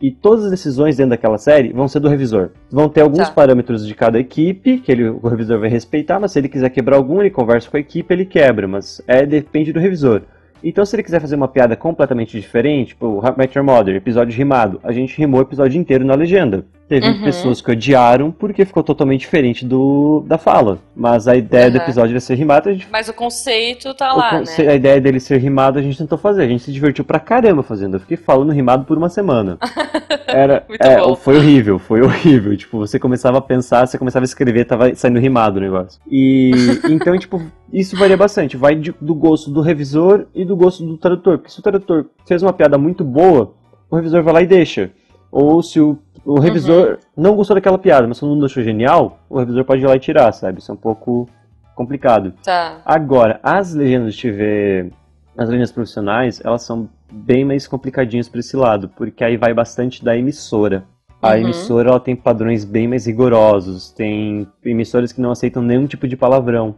[0.00, 2.50] E todas as decisões dentro daquela série vão ser do revisor.
[2.70, 3.34] Vão ter alguns Tá.
[3.34, 6.96] parâmetros de cada equipe que ele, o revisor vai respeitar, mas se ele quiser quebrar
[6.96, 10.22] algum, ele conversa com a equipe, ele quebra, mas é depende do revisor.
[10.62, 14.80] Então, se ele quiser fazer uma piada completamente diferente, tipo, Met Your Mother, episódio rimado,
[14.82, 16.64] a gente rimou o episódio inteiro na legenda.
[16.88, 17.22] Teve Uhum.
[17.22, 20.78] pessoas que odiaram porque ficou totalmente diferente do da fala.
[20.96, 21.84] Mas a ideia do Aham.
[21.84, 24.72] episódio era ser rimado, a gente Mas o conceito tá o lá, conce- né?
[24.72, 26.44] A ideia dele ser rimado a gente tentou fazer.
[26.44, 27.96] A gente se divertiu pra caramba fazendo.
[27.96, 29.58] Eu fiquei falando rimado por uma semana.
[30.26, 32.56] Era, é, foi horrível, foi horrível.
[32.56, 36.00] Tipo, você começava a pensar, você começava a escrever, tava saindo rimado o negócio.
[36.10, 36.52] E
[36.88, 38.56] então, tipo, isso varia bastante.
[38.56, 41.36] Vai de- do gosto do revisor e do gosto do tradutor.
[41.38, 43.52] Porque se o tradutor fez uma piada muito boa,
[43.90, 44.90] o revisor vai lá e deixa.
[45.30, 45.98] Ou se o,
[46.28, 49.86] o revisor não gostou daquela piada, mas se não achou genial, o revisor pode ir
[49.86, 50.58] lá e tirar, sabe?
[50.58, 51.26] Isso é um pouco
[51.74, 52.34] complicado.
[52.44, 52.78] Tá.
[52.84, 54.90] Agora, as legendas de TV,
[55.36, 60.04] as legendas profissionais, elas são bem mais complicadinhas para esse lado, porque aí vai bastante
[60.04, 60.84] da emissora.
[61.22, 61.36] A Uhum.
[61.38, 66.16] emissora ela tem padrões bem mais rigorosos, tem emissoras que não aceitam nenhum tipo de
[66.16, 66.74] palavrão.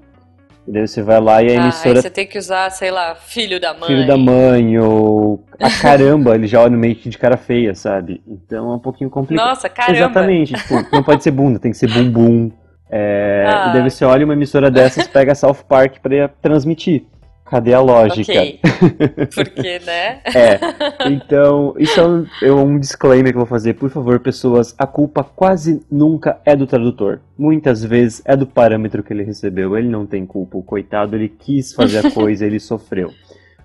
[0.71, 3.17] E daí você vai lá e a Ah, emissora você tem que usar, sei lá,
[3.17, 3.89] filho da mãe.
[3.89, 8.23] filho da mãe ou a caramba, ele já olha meio que de cara feia, sabe?
[8.25, 9.49] Então é um pouquinho complicado.
[9.49, 9.99] Nossa, caramba.
[9.99, 12.53] Exatamente, tipo, não pode ser bunda, tem que ser bumbum.
[12.89, 13.71] É, Ah.
[13.71, 17.03] E daí você olha uma emissora dessas, pega South Park pra transmitir.
[17.51, 18.33] Cadê a lógica?
[18.33, 18.61] Ok.
[19.35, 20.21] Porque, né?
[20.25, 21.09] É.
[21.09, 23.75] Então, isso é um, é um disclaimer que eu vou fazer.
[23.75, 27.19] Por favor, pessoas, a culpa quase nunca é do tradutor.
[27.37, 29.77] Muitas vezes é do parâmetro que ele recebeu.
[29.77, 30.59] Ele não tem culpa.
[30.59, 33.11] O coitado, ele quis fazer a coisa, ele sofreu.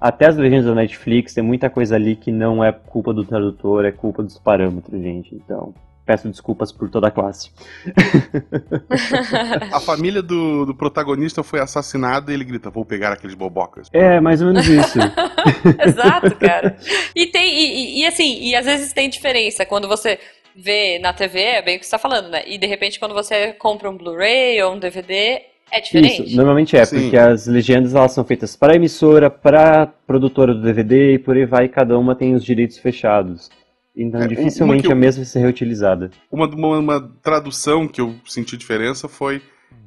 [0.02, 3.86] Até as legendas da Netflix, tem muita coisa ali que não é culpa do tradutor,
[3.86, 5.36] é culpa dos parâmetros, gente.
[5.36, 7.50] Então, peço desculpas por toda a classe.
[9.72, 13.89] A família do, do protagonista foi assassinada e ele grita: Vou pegar aqueles bobocas.
[13.91, 15.00] É, mais ou menos isso.
[15.86, 16.78] Exato, cara.
[17.15, 20.20] E tem, e, e- assim, e às vezes tem diferença quando você
[20.56, 22.44] vê na TV, é bem o que você tá falando, né?
[22.48, 25.41] E de repente quando você compra um Blu-ray ou um DVD,
[25.72, 26.24] É diferente?
[26.28, 27.02] Isso, normalmente é, Sim.
[27.02, 31.20] porque as legendas elas são feitas para a emissora, para a produtora do DVD e
[31.20, 33.50] por aí vai, cada uma tem os direitos fechados.
[33.95, 36.12] Então É, dificilmente que eu- a mesma vai ser reutilizada.
[36.31, 39.41] Uma, uma, uma tradução que eu senti diferença foi: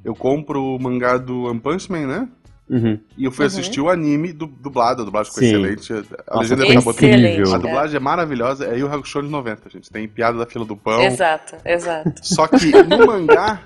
[0.05, 2.29] eu compro o mangá do One Punch Man, né?
[2.71, 2.99] Uhum.
[3.17, 3.47] E eu fui Uhum.
[3.47, 5.91] assistir o anime du- dublado, a dublagem ficou excelente.
[5.93, 7.55] A Nossa, legenda acabou incrível.
[7.55, 9.91] A dublagem é maravilhosa, é o Hakusho de 90, gente.
[9.91, 11.01] Tem piada da fila do pão.
[11.03, 12.13] Exato, exato.
[12.23, 13.63] Só que no mangá,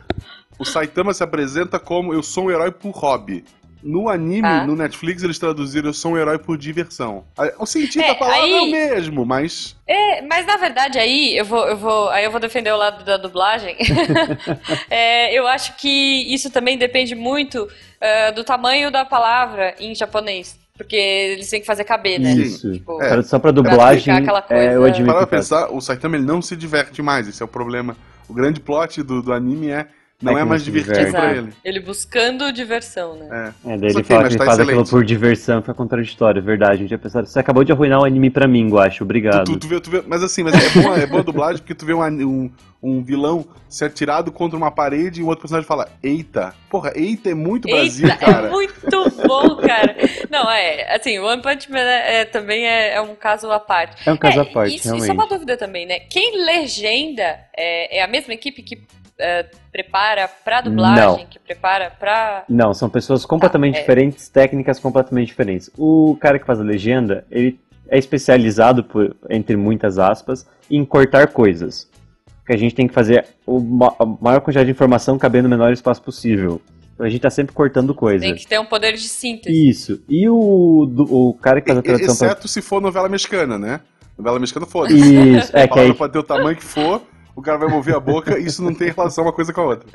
[0.57, 3.45] o Saitama se apresenta como eu sou um herói por hobby.
[3.83, 4.65] No anime, Ah.
[4.67, 7.25] no Netflix, eles traduziram eu sou um herói por diversão.
[7.37, 9.77] Aí, O sentido É, da palavra é o aí- mesmo, mas.
[9.87, 13.05] É, mas na verdade aí eu vou, eu vou, aí eu vou defender o lado
[13.05, 13.77] da dublagem.
[14.91, 15.89] É, eu acho que
[16.33, 17.69] isso também depende muito
[18.01, 22.33] é, do tamanho da palavra em japonês, porque eles têm que fazer caber, né?
[22.33, 22.73] Isso.
[22.73, 23.09] Tipo, É.
[23.09, 25.15] Tradução para dublagem, aquela é, eu coisa- admito.
[25.15, 27.97] Para pensar, o Saitama ele não se diverte mais, esse é o problema.
[28.29, 29.87] O grande plot do, do anime é
[30.23, 31.53] não É é, mais divertido pra ele.
[31.65, 33.53] Ele buscando diversão, né?
[33.67, 33.73] É.
[33.73, 36.39] É, daí Só ele que, fala que ele tá faz aquilo por diversão, fica contraditório,
[36.39, 36.73] é verdade.
[36.73, 39.45] A gente tinha pensado, você acabou de arruinar o anime pra mim, eu acho, obrigado.
[39.47, 41.75] Tu, tu, tu vê, tu vê- mas assim, mas é boa, é boa dublagem porque
[41.75, 42.51] tu vê um, um,
[42.83, 46.55] um vilão ser atirado contra uma parede e um outro personagem fala, eita.
[46.71, 48.47] Porra, eita é muito Brasil, Eita, cara.
[48.49, 49.97] é muito bom, cara.
[50.31, 53.61] Não, é, assim, o One Punch Man é, é- também é, é um caso à
[53.61, 54.09] parte.
[54.09, 55.03] É um caso É, à parte, isso, realmente.
[55.05, 56.01] isso é uma dúvida também, né?
[56.01, 58.83] Quem legenda é, é a mesma equipe que
[59.19, 61.27] é, prepara pra dublagem, Não.
[61.27, 62.45] que prepara pra.
[62.49, 63.81] Não, são pessoas completamente Ah, é.
[63.81, 65.71] diferentes, técnicas completamente diferentes.
[65.79, 71.29] O cara que faz a legenda, ele é especializado, por, entre muitas aspas, em cortar
[71.29, 71.89] coisas.
[72.39, 75.49] Porque a gente tem que fazer o ma- a maior quantidade de informação caber no
[75.49, 76.61] menor espaço possível.
[76.95, 78.25] Então a gente tá sempre cortando coisa.
[78.25, 79.69] Tem que ter um poder de síntese.
[79.69, 80.03] Isso.
[80.09, 82.27] E o, do- o cara que faz a tradução pra...
[82.29, 83.81] Exceto se for novela mexicana, né?
[84.19, 84.95] Novela mexicana, foda-se.
[84.97, 87.01] Isso, é A que aí pode ter o tamanho que for,
[87.35, 89.67] o cara vai mover a boca e isso não tem relação uma coisa com a
[89.67, 89.89] outra.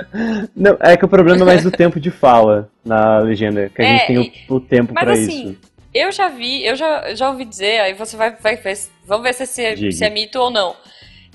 [0.55, 3.85] Não, é que o problema é mais o tempo de fala na legenda, que a
[3.85, 5.57] É, gente tem o, o tempo Mas pra assim, isso.
[5.93, 9.33] eu já vi, eu já, já ouvi dizer, aí você vai, vai ver, vamos ver
[9.33, 9.91] se, Diga.
[9.91, 10.75] se é mito ou não.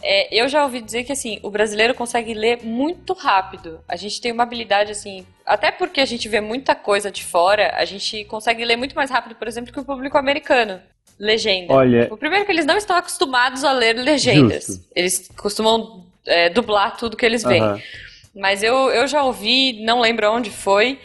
[0.03, 3.81] É, eu já ouvi dizer que assim, o brasileiro consegue ler muito rápido.
[3.89, 7.73] A gente tem uma habilidade assim, até porque a gente vê muita coisa de fora,
[7.77, 10.81] a gente consegue ler muito mais rápido, por exemplo, que o público americano.
[11.23, 11.73] Legenda.
[11.73, 14.67] Olha- O primeiro é que eles não estão acostumados a ler legendas.
[14.67, 14.85] Justo.
[14.95, 17.63] Eles costumam é, dublar tudo que eles veem.
[18.35, 20.99] Mas eu, eu já ouvi, não lembro onde foi,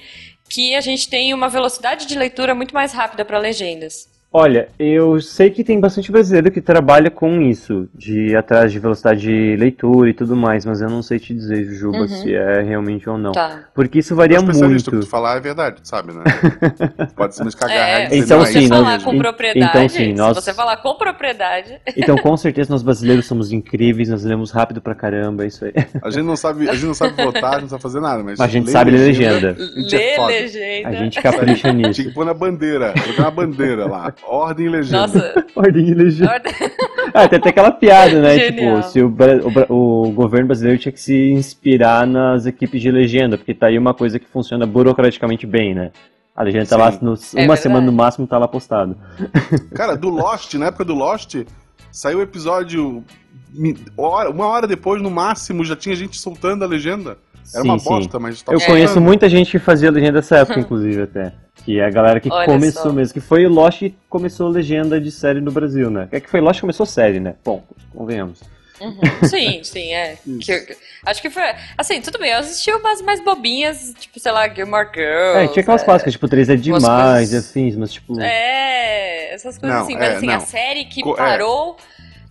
[0.50, 4.10] que a gente tem uma velocidade de leitura muito mais rápida para legendas.
[4.32, 8.78] Olha, eu sei que tem bastante brasileiro que trabalha com isso, de ir atrás de
[8.78, 12.08] velocidade de leitura e tudo mais, mas eu não sei te dizer, Juba, Uhum.
[12.08, 13.32] se é realmente ou não.
[13.32, 13.62] Tá.
[13.74, 15.08] Porque isso varia o especialista que muito.
[15.08, 16.24] tu falar é verdade, sabe, né?
[17.16, 19.70] Pode se cagar É, e dizer, Então, se é você nós- falar com en- propriedade,
[19.78, 24.10] então, sim, nós- se você falar com propriedade, Então, com certeza, nós brasileiros somos incríveis,
[24.10, 25.74] nós lemos rápido pra caramba, é isso aí.
[26.04, 28.22] A gente não sabe, a gente não sabe votar, a gente não sabe fazer nada,
[28.24, 29.56] mas, Mas a gente sabe ler legenda.
[29.56, 30.28] gente é lê foda.
[30.34, 30.90] legenda.
[30.90, 31.94] A gente capricha nisso.
[31.94, 34.98] Tinha que pôr na bandeira, colocar na bandeira lá, ordem e legenda.
[35.02, 36.32] Nossa, Ordem de legenda.
[36.34, 36.54] ordem-
[37.14, 38.38] Ah, tem até aquela piada, né?
[38.38, 38.78] Genial.
[38.82, 39.08] Tipo, se o,
[39.70, 43.78] o o governo brasileiro tinha que se inspirar nas equipes de legenda, porque tá aí
[43.78, 45.92] uma coisa que funciona burocraticamente bem, né?
[46.36, 47.00] A legenda tá lá, Sim.
[47.02, 47.60] no, uma verdade.
[47.62, 48.96] semana no máximo tá lá postado.
[49.74, 51.36] Cara, do Lost, na época do Lost,
[51.92, 53.04] saiu o episódio
[53.98, 57.18] uma hora depois, no máximo, já tinha gente soltando a legenda.
[57.54, 57.90] Era Sim, uma sim.
[57.90, 61.32] bosta, mas tava Eu conheço muita gente que fazia legenda dessa época, inclusive, até.
[61.64, 62.92] Que é a galera que Olha começou só.
[62.92, 66.08] mesmo, que foi o Lost e começou legenda de série no Brasil, né?
[66.12, 67.36] É que foi Lost que começou série, né?
[67.44, 67.64] Bom,
[67.96, 68.42] convenhamos.
[68.80, 69.00] Uhum.
[69.24, 70.18] Sim, sim, é.
[70.40, 71.42] Que- acho que foi.
[71.78, 75.38] Assim, tudo bem, eu assisti umas mais bobinhas, tipo, sei lá, Gilmore Girls.
[75.40, 76.84] É, tinha aquelas é, clássicas, tipo, 3 é demais
[77.30, 78.20] e coisas- afins, mas tipo.
[78.22, 79.94] É, essas coisas Não, assim.
[79.96, 80.40] Mas é, assim, a não.
[80.46, 81.22] série que Co- é.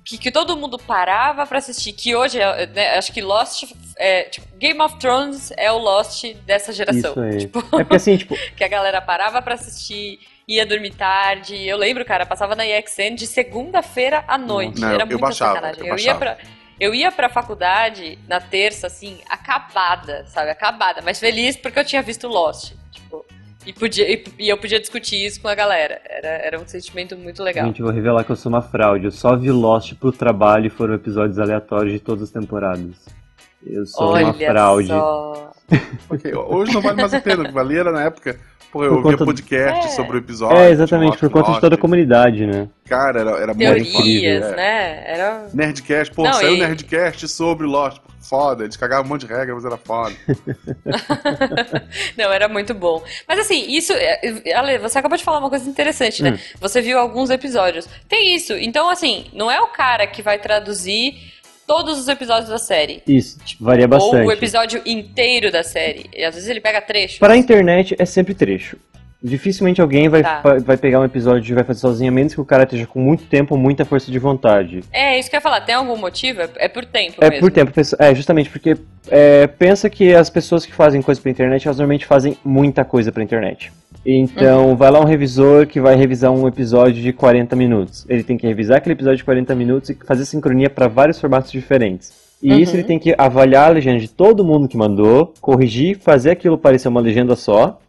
[0.07, 3.65] Que, que todo mundo parava pra assistir, que hoje, é, né, acho que Lost,
[3.99, 7.11] é, tipo, Game of Thrones é o Lost dessa geração.
[7.11, 7.39] Isso aí.
[7.39, 11.57] Tipo, É porque assim, tipo, que a galera parava pra assistir, ia dormir tarde.
[11.67, 14.81] Eu lembro, cara, passava na EXN de segunda-feira à noite.
[14.81, 15.87] Não, Era eu muita baixava, sacanagem.
[15.87, 16.39] eu Eu, ia pra.
[16.79, 20.51] Eu ia pra faculdade na terça, assim, acabada, sabe?
[20.51, 22.75] Acabada, mas feliz porque eu tinha visto Lost.
[22.93, 23.25] Tipo,
[23.67, 26.01] e, podia, e, e eu podia discutir isso com a galera.
[26.09, 27.67] Era, era um sentimento muito legal.
[27.67, 29.07] gente, vou revelar que eu sou uma fraude.
[29.07, 33.07] Eu só vi Lost pro trabalho e foram episódios aleatórios de todas as temporadas.
[33.67, 34.89] Eu sou Olha uma fraude.
[34.89, 35.51] só.
[36.09, 38.39] Ok, Hoje não vale mais a pena, valia era na época.
[38.71, 39.91] Pô, eu ouvia podcast É.
[39.91, 40.57] sobre o episódio.
[40.59, 42.69] É, exatamente, por conta de toda a comunidade, né?
[42.89, 44.53] Cara, era, era muito Teorias, foda.
[44.53, 44.57] É.
[44.57, 45.05] né?
[45.07, 45.47] Era.
[45.53, 47.99] Nerdcast, pô, Não, saiu e- Nerdcast sobre Lost.
[48.21, 50.13] Foda, eles cagavam um monte de regra, mas era foda.
[52.17, 53.03] Não, era muito bom.
[53.27, 53.93] Mas assim, isso.
[53.93, 56.31] é, Ale, você acabou de falar uma coisa interessante, né?
[56.33, 56.39] Hum.
[56.61, 57.89] Você viu alguns episódios.
[58.09, 58.53] Tem isso.
[58.55, 61.15] Então, assim, não é o cara que vai traduzir
[61.67, 63.03] todos os episódios da série.
[63.07, 64.23] Isso, tipo, varia bastante.
[64.23, 66.09] Ou o episódio inteiro da série.
[66.15, 67.19] E às vezes ele pega trechos.
[67.19, 68.77] Para a internet é sempre trecho.
[69.23, 70.43] Dificilmente alguém vai, Tá.
[70.65, 73.01] vai pegar um episódio e vai fazer sozinho, a menos que o cara esteja com
[73.01, 74.85] muito tempo, muita força de vontade.
[74.93, 75.61] É, isso que eu ia falar.
[75.63, 76.43] Tem algum motivo?
[76.43, 77.41] É- É por tempo É mesmo.
[77.41, 78.77] por tempo, é justamente porque
[79.09, 83.11] é, pensa que as pessoas que fazem coisa pra internet, elas normalmente fazem muita coisa
[83.13, 83.73] pra internet.
[84.05, 84.77] Então, Uhum.
[84.77, 88.05] vai lá um revisor que vai revisar um episódio de 40 minutos.
[88.09, 91.51] Ele tem que revisar aquele episódio de 40 minutos e fazer sincronia pra vários formatos
[91.51, 92.13] diferentes.
[92.43, 92.59] E Uhum.
[92.59, 96.59] isso ele tem que avaliar a legenda de todo mundo que mandou, corrigir, fazer aquilo
[96.59, 97.81] parecer uma legenda só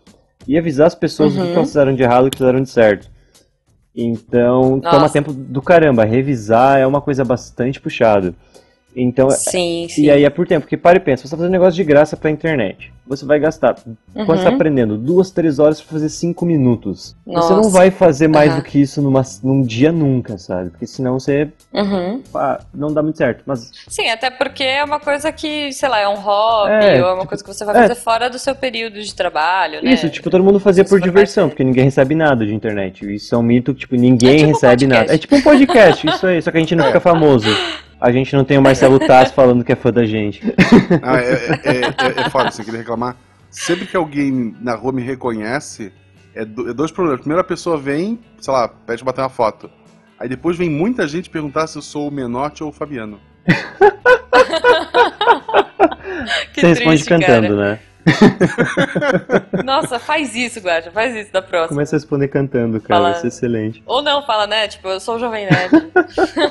[0.47, 1.47] e avisar as pessoas o que Uhum.
[1.51, 3.09] que elas fizeram de errado e o que fizeram de certo.
[3.95, 5.13] Então, toma Nossa.
[5.13, 6.05] tempo do caramba.
[6.05, 8.33] Revisar é uma coisa bastante puxada.
[8.99, 10.05] Então, Sim, sim.
[10.05, 12.17] e aí é por tempo, porque para e pensa, você tá fazendo negócio de graça
[12.17, 12.91] pra internet.
[13.05, 13.75] Você vai gastar,
[14.25, 14.55] quando você tá Uhum.
[14.55, 17.15] aprendendo, duas, três horas pra fazer cinco minutos.
[17.25, 17.69] Você não Nossa.
[17.77, 18.59] vai fazer mais Aham.
[18.59, 20.71] do que isso numa, num dia nunca, sabe?
[20.71, 22.21] Porque senão você Uhum.
[22.33, 23.43] pá, não dá muito certo.
[23.45, 27.09] Mas Sim, até porque é uma coisa que, sei lá, é um hobby, É, ou
[27.09, 27.81] é uma tipo, coisa que você vai é.
[27.87, 29.93] fazer fora do seu período de trabalho, né?
[29.93, 33.05] isso, tipo, todo mundo fazia por diversão, porque ninguém recebe nada de internet.
[33.13, 34.99] Isso é um mito, tipo, ninguém É tipo um recebe podcast.
[35.01, 35.13] nada.
[35.13, 37.47] É tipo um podcast, isso aí, só que a gente não fica famoso.
[37.99, 40.41] A gente não tem o Marcelo Taz falando que é fã da gente.
[41.01, 41.31] Ah, é,
[41.63, 43.15] é, é, é foda, você queria reclamar.
[43.49, 45.91] Sempre que alguém na rua me reconhece,
[46.35, 47.21] é, do- é dois problemas.
[47.21, 49.69] Primeiro, a pessoa vem, sei lá, pede pra bater uma foto.
[50.19, 53.19] Aí depois vem muita gente perguntar se eu sou o Menotti ou o Fabiano.
[56.53, 57.71] Que Você responde triste, cantando, cara.
[57.71, 57.79] né?
[59.63, 61.69] Nossa, faz isso, Guacha, faz isso da próxima.
[61.69, 63.83] Começa a responder cantando, cara, Fala- vai ser excelente.
[63.85, 64.67] Ou não, fala, né?
[64.67, 65.91] Tipo, eu sou o Jovem Nerd.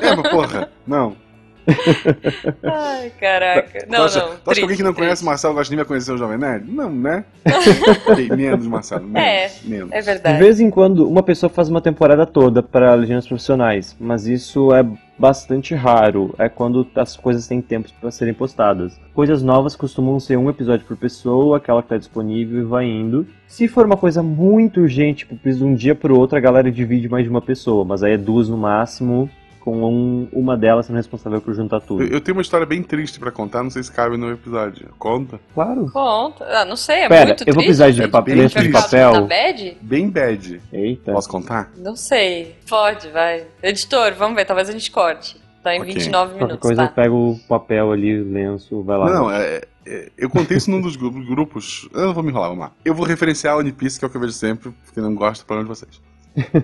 [0.03, 1.17] É, mas porra, não.
[2.63, 3.85] Ai, caraca.
[3.87, 4.27] tu Não, acha, não.
[4.29, 5.05] tu acha que triste, alguém que não triste.
[5.07, 6.71] conhece Marcelo de me conhecer o Jovem Nerd?
[6.71, 7.25] Não, né?
[8.17, 9.21] Bem, menos, Marcelo, menos.
[9.29, 9.93] É, menos.
[9.93, 10.39] É De verdade.
[10.39, 14.85] vez em quando, uma pessoa faz uma temporada toda para legendas profissionais, mas isso é
[15.19, 16.35] bastante raro.
[16.39, 18.99] É quando as coisas têm tempo para serem postadas.
[19.15, 23.27] Coisas novas costumam ser um episódio por pessoa, aquela que está disponível e vai indo.
[23.47, 27.09] Se for uma coisa muito urgente, tipo, de um dia pro outro, a galera divide
[27.09, 29.31] mais de uma pessoa, mas aí é duas no máximo,
[29.67, 32.05] com um- uma delas sendo responsável por juntar tudo.
[32.05, 34.91] Eu, eu tenho uma história bem triste pra contar, não sei se cabe no episódio.
[34.97, 35.41] Conta?
[35.53, 35.91] Claro.
[35.93, 36.45] Conta.
[36.45, 37.67] Ah, não sei, é Pera, muito eu vou triste.
[37.79, 39.13] precisar de A papel- gente lenço vai de ficar papel.
[39.13, 39.77] Na bad?
[39.83, 40.63] Bem bad.
[40.73, 41.13] Eita.
[41.13, 41.73] Posso contar?
[41.77, 42.55] Não sei.
[42.69, 43.45] Pode, vai.
[43.61, 45.37] Editor, vamos ver, talvez a gente corte.
[45.65, 45.95] Tá em Ok.
[45.95, 46.93] 29 Qualquer minutos, coisa eu tá?
[46.95, 49.13] pego o papel ali, o lenço, vai lá.
[49.13, 51.89] Não, é, é- eu contei isso num dos gru- grupos.
[51.93, 52.73] Eu não vou me enrolar, vamos lá.
[52.85, 55.13] Eu vou referenciar a One Piece, que é o que eu vejo sempre, porque não
[55.17, 56.01] gosto do problema de vocês.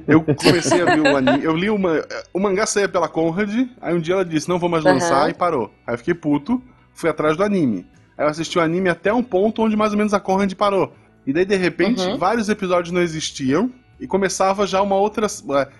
[0.06, 1.44] Eu comecei a ver o anime.
[1.44, 2.04] Eu li uma.
[2.32, 5.34] O mangá saía pela Conrad, aí um dia ela disse, não vou mais lançar, e
[5.34, 5.72] parou.
[5.86, 6.62] Aí eu fiquei puto,
[6.94, 7.86] fui atrás do anime.
[8.16, 10.92] Aí eu assisti o anime até um ponto onde mais ou menos a Conrad parou.
[11.26, 12.16] E daí, de repente, Uhum.
[12.18, 13.70] vários episódios não existiam.
[14.00, 15.26] E começava já uma outra.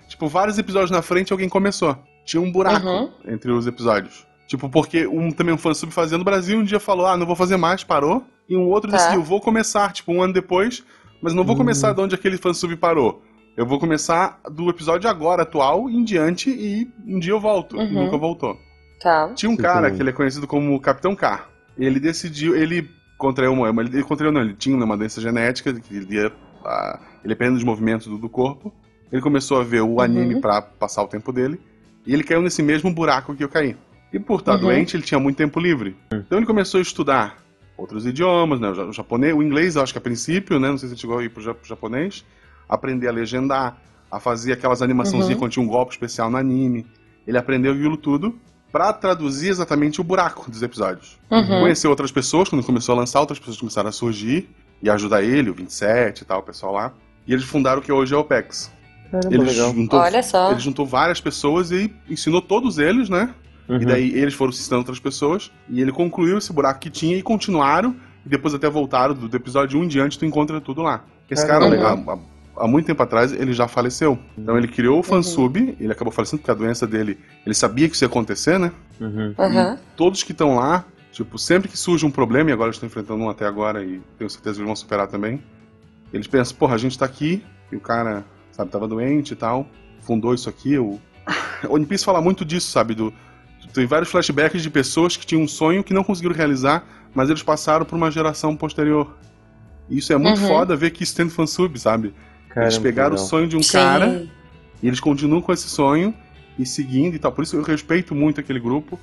[0.07, 1.97] Tipo, vários episódios na frente alguém começou.
[2.23, 3.11] Tinha um buraco Uhum.
[3.27, 4.25] entre os episódios.
[4.47, 7.35] Tipo, porque um também um fansub fazia no Brasil, um dia falou, ah, não vou
[7.35, 8.23] fazer mais, parou.
[8.47, 8.97] E um outro Tá.
[8.97, 10.83] decidiu, vou começar, tipo, um ano depois,
[11.21, 11.57] mas não vou Hum.
[11.59, 13.21] começar de onde aquele fansub parou.
[13.55, 17.75] Eu vou começar do episódio agora, atual, em diante, e um dia eu volto.
[17.77, 18.05] E Uhum.
[18.05, 18.57] nunca voltou.
[18.99, 19.29] Tá.
[19.35, 19.95] Tinha um Sim, cara também.
[19.95, 21.45] que ele é conhecido como Capitão K.
[21.77, 26.15] Ele decidiu, ele contraiu uma, ele contraiu não, ele tinha uma doença genética que ele
[26.15, 26.31] ia,
[26.65, 28.73] ah, ele depende dos movimentos do, do corpo.
[29.11, 29.99] Ele começou a ver o Uhum.
[30.01, 31.59] anime pra passar o tempo dele
[32.07, 33.75] e ele caiu nesse mesmo buraco que eu caí.
[34.11, 34.61] E por estar Uhum.
[34.61, 35.95] doente, ele tinha muito tempo livre.
[36.11, 37.37] Então ele começou a estudar
[37.77, 40.69] outros idiomas, né, o ja- o japonês, o inglês, eu acho que a princípio, né,
[40.69, 42.23] não sei se ele chegou a ir pro japonês,
[42.67, 43.77] aprender a legendar,
[44.11, 45.39] a fazer aquelas animaçãozinhas Uhum.
[45.39, 46.85] quando tinha um golpe especial no anime.
[47.25, 48.35] Ele aprendeu aquilo tudo
[48.71, 51.19] pra traduzir exatamente o buraco dos episódios.
[51.31, 51.61] Uhum.
[51.61, 54.49] Conheceu outras pessoas, quando começou a lançar, outras pessoas começaram a surgir
[54.81, 56.93] e ajudar ele, o 27 e tal, o pessoal lá.
[57.27, 58.71] E eles fundaram o que hoje é o OPEX.
[59.11, 60.51] Caramba, Ele juntou, Olha só.
[60.51, 63.33] ele juntou várias pessoas e ensinou todos eles, né?
[63.69, 63.81] Uhum.
[63.81, 65.51] E daí eles foram ensinando outras pessoas.
[65.69, 67.95] E ele concluiu esse buraco que tinha e continuaram.
[68.25, 71.05] E depois até voltaram do, do episódio 1 em diante, tu encontra tudo lá.
[71.29, 72.13] Esse cara, Caramba.
[72.13, 72.17] há,
[72.57, 74.17] há- muito tempo atrás, ele já faleceu.
[74.37, 74.99] Então ele criou Uhum.
[74.99, 78.57] o fansub, ele acabou falecendo porque a doença dele, ele sabia que isso ia acontecer,
[78.59, 78.71] né?
[78.99, 79.33] Uhum.
[79.37, 79.77] Aham.
[79.95, 83.23] todos que estão lá, tipo, sempre que surge um problema, e agora eles estão enfrentando
[83.23, 85.41] um até agora, e tenho certeza que eles vão superar também,
[86.13, 89.67] eles pensam, porra, a gente tá aqui, e o cara, sabe, tava doente e tal,
[90.01, 90.99] fundou isso aqui, o...
[91.67, 93.13] o One Piece fala muito disso, sabe, do...
[93.73, 96.83] Tem vários flashbacks de pessoas que tinham um sonho que não conseguiram realizar,
[97.15, 99.15] mas eles passaram por uma geração posterior.
[99.89, 100.47] E isso é muito Uhum.
[100.47, 102.13] foda ver que isso tem no fansub, sabe?
[102.53, 103.71] Caramba, eles pegaram o sonho de um Sim.
[103.73, 104.27] cara,
[104.81, 106.13] e eles continuam com esse sonho
[106.57, 107.31] e seguindo e tal.
[107.31, 108.99] Por isso eu respeito muito aquele grupo,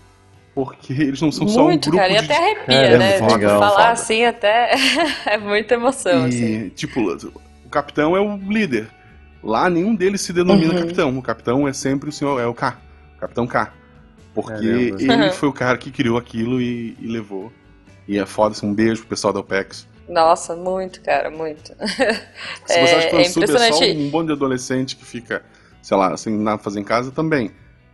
[0.54, 2.12] porque eles não são só um Muito, grupo cara.
[2.12, 2.24] E de.
[2.24, 3.10] até arrepia, Cara, né?
[3.16, 3.88] é Tipo, legal, falar foda.
[3.90, 4.72] assim até
[5.26, 6.66] é muita emoção, assim.
[6.66, 7.00] E, tipo,
[7.64, 8.88] o capitão é o líder.
[9.42, 10.80] Lá nenhum deles se denomina Uhum.
[10.80, 11.18] capitão.
[11.18, 12.76] O capitão é sempre o senhor, é o K.
[13.18, 13.72] Capitão K.
[14.34, 15.24] Porque Caramba.
[15.24, 17.50] ele foi o cara que criou aquilo e, e levou.
[18.06, 19.88] E é foda, assim, um beijo pro pessoal da OPEX.
[20.10, 21.72] Nossa, muito, cara, muito.
[22.66, 25.04] Se É- você acha que é o Fansub é só um bando de adolescente que
[25.04, 25.42] fica,
[25.80, 27.50] sei lá, sem nada pra fazer em casa, também.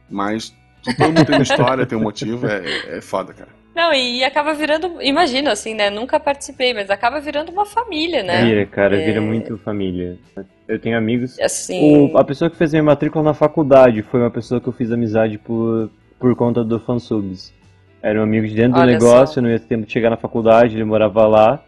[0.09, 0.55] Mas
[0.96, 3.50] todo mundo tem uma história, tem um motivo, é, é foda, cara.
[3.74, 5.90] Não, e, acaba virando, imagina assim, né?
[5.90, 8.42] Nunca participei, mas acaba virando uma família, né?
[8.42, 9.05] Vira, cara, É.
[9.05, 10.16] vira muito família.
[10.66, 11.38] Eu tenho amigos.
[11.38, 14.72] Assim, O- a pessoa que fez minha matrícula na faculdade foi uma pessoa que eu
[14.72, 17.52] fiz amizade por, por conta do fansubs.
[18.00, 19.40] Era um amigo de dentro do Olha negócio, só.
[19.40, 21.62] eu não ia ter tempo de chegar na faculdade, ele morava lá.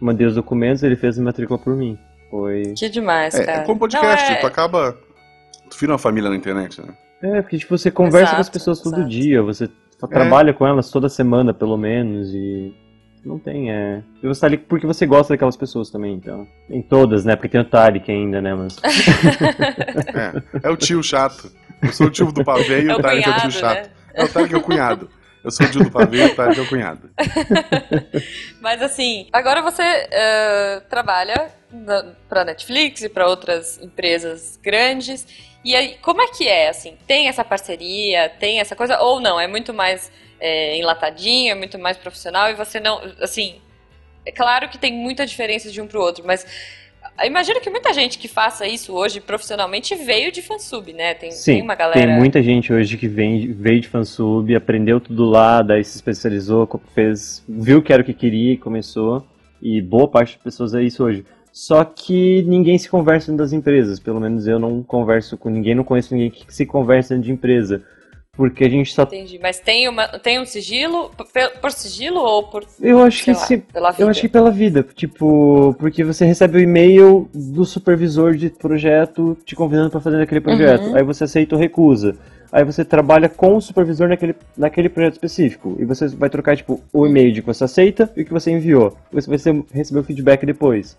[0.00, 1.98] Mandei os documentos, ele fez a matrícula por mim.
[2.30, 2.74] Foi.
[2.76, 3.58] que demais, É, cara.
[3.62, 4.96] é como podcast, Não, é- tu acaba.
[5.68, 6.88] Tu vira uma família na internet, né?
[7.22, 9.08] É, porque tipo, você conversa com as Exato, pessoas todo exato.
[9.10, 9.68] dia, você
[10.00, 12.72] fa- trabalha com elas toda semana, pelo menos, e.
[13.22, 14.02] Não tem, é.
[14.22, 16.46] E você tá ali porque você gosta daquelas pessoas também, então.
[16.70, 17.36] Em todas, né?
[17.36, 18.54] Porque tem o Tarek ainda, né?
[18.54, 18.76] Mas.
[20.62, 21.50] É, é o tio chato.
[21.82, 23.86] Eu sou o tio do pavê e É o o Tarek é o tio chato.
[23.86, 23.90] né?
[24.14, 25.08] É o Tarek é o cunhado.
[25.42, 27.10] Eu sou o tio do pavê Tarek é o cunhado.
[28.60, 35.26] Mas assim, agora você eh, trabalha na, pra Netflix e pra outras empresas grandes.
[35.64, 36.96] E aí, como é que é, assim?
[37.06, 39.00] Tem essa parceria, tem essa coisa?
[39.00, 39.40] Ou não?
[39.40, 43.00] É muito mais eh, enlatadinho, é muito mais profissional e você não...
[43.20, 43.60] Assim,
[44.26, 46.46] é claro que tem muita diferença de um pro outro, mas...
[47.26, 51.14] Imagino que muita gente que faça isso hoje profissionalmente veio de fansub, né?
[51.14, 52.00] Tem, Sim, tem uma galera.
[52.00, 56.68] Tem muita gente hoje que vem, veio de fansub, aprendeu tudo lá, daí se especializou,
[56.94, 59.26] fez, viu que era o que queria e começou.
[59.60, 61.24] E boa parte das pessoas é isso hoje.
[61.52, 65.74] Só que ninguém se conversa dentro das empresas, pelo menos eu não converso com ninguém,
[65.74, 67.82] não conheço ninguém que se conversa dentro de empresa.
[68.32, 69.02] Porque a gente só.
[69.02, 69.38] Entendi.
[69.38, 71.10] Mas tem, uma, tem um sigilo?
[71.10, 71.26] Por,
[71.60, 72.64] por sigilo ou por.
[72.80, 74.02] Eu acho que lá, se, pela vida?
[74.02, 79.36] Eu acho que pela vida, tipo, porque você recebe o e-mail do supervisor de projeto
[79.44, 80.84] te convidando para fazer aquele projeto.
[80.84, 80.96] Uhum.
[80.96, 82.16] Aí você aceita ou recusa.
[82.52, 85.76] Aí você trabalha com o supervisor naquele, naquele projeto específico.
[85.78, 88.50] E você vai trocar, tipo, o e-mail de que você aceita e o que você
[88.50, 88.96] enviou.
[89.12, 90.96] Você vai receber o feedback depois.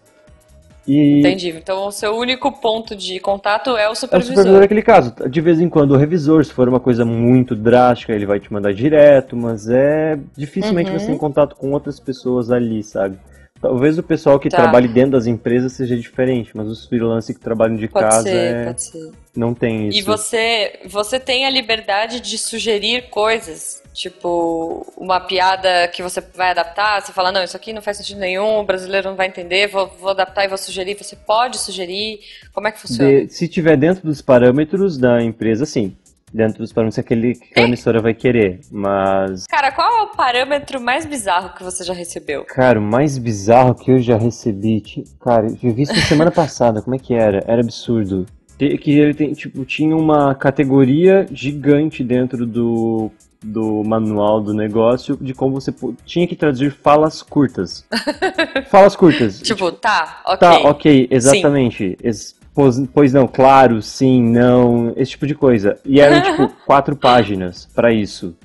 [0.88, 1.50] E Entendi.
[1.50, 4.36] Então o seu único ponto de contato é o é o supervisor.
[4.36, 5.14] supervisor naquele caso.
[5.30, 8.52] De vez em quando o revisor, se for uma coisa muito drástica, ele vai te
[8.52, 11.00] mandar direto, mas é dificilmente Uhum.
[11.00, 13.18] você tem contato com outras pessoas ali, sabe?
[13.62, 14.58] Talvez o pessoal que Tá.
[14.58, 18.36] trabalhe dentro das empresas seja diferente, mas os freelancers que trabalham de Pode casa ser,
[18.36, 19.12] é- pode ser.
[19.36, 20.00] não tem isso.
[20.00, 23.80] E você, você tem a liberdade de sugerir coisas.
[23.94, 28.20] Tipo, uma piada que você vai adaptar, você fala, não, isso aqui não faz sentido
[28.22, 30.96] nenhum, o brasileiro não vai entender, vou, vou adaptar e vou sugerir.
[30.98, 32.20] Você pode sugerir?
[32.54, 33.10] Como é que funciona?
[33.26, 35.96] De- se tiver dentro dos parâmetros da empresa, sim.
[36.34, 38.62] Dentro dos parâmetros que aquele, que aquela emissora vai querer.
[38.72, 42.46] Mas, Cara, qual é o parâmetro mais bizarro que você já recebeu?
[42.46, 44.80] cara, o mais bizarro que eu já recebi.
[44.82, 46.82] ti- Cara, eu vi isso na semana passada.
[46.82, 47.44] Como é que era?
[47.48, 48.26] Era absurdo.
[48.58, 53.10] Que ele tem, tipo, tinha uma categoria gigante dentro do,
[53.44, 55.74] do manual do negócio de como você
[56.06, 57.84] tinha que traduzir falas curtas.
[58.70, 59.40] falas curtas.
[59.42, 60.38] Tipo, tá, ok.
[60.38, 61.98] Tá, ok, exatamente.
[62.04, 65.78] Es- pois, pois não, claro, sim, não, esse tipo de coisa.
[65.86, 68.36] E eram, tipo, quatro páginas pra isso.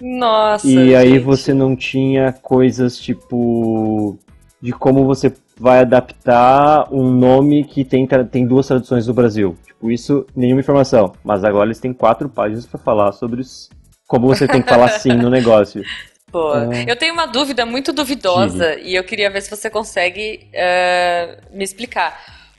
[0.00, 0.66] Nossa.
[0.68, 1.20] E aí gente.
[1.24, 4.18] você não tinha coisas tipo.
[4.60, 9.56] de como você vai adaptar um nome que tem, tem duas traduções do Brasil.
[9.66, 11.12] Tipo, isso, nenhuma informação.
[11.24, 13.70] Mas agora eles têm quatro páginas pra falar sobre os-
[14.06, 15.82] como você tem que falar sim no negócio.
[16.30, 16.84] Pô, É.
[16.86, 21.64] eu tenho uma dúvida muito duvidosa e eu queria ver se você consegue eh, me
[21.64, 22.18] explicar.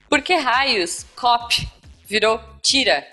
[0.10, 1.67] Por que raios cop
[2.08, 3.04] virou tira?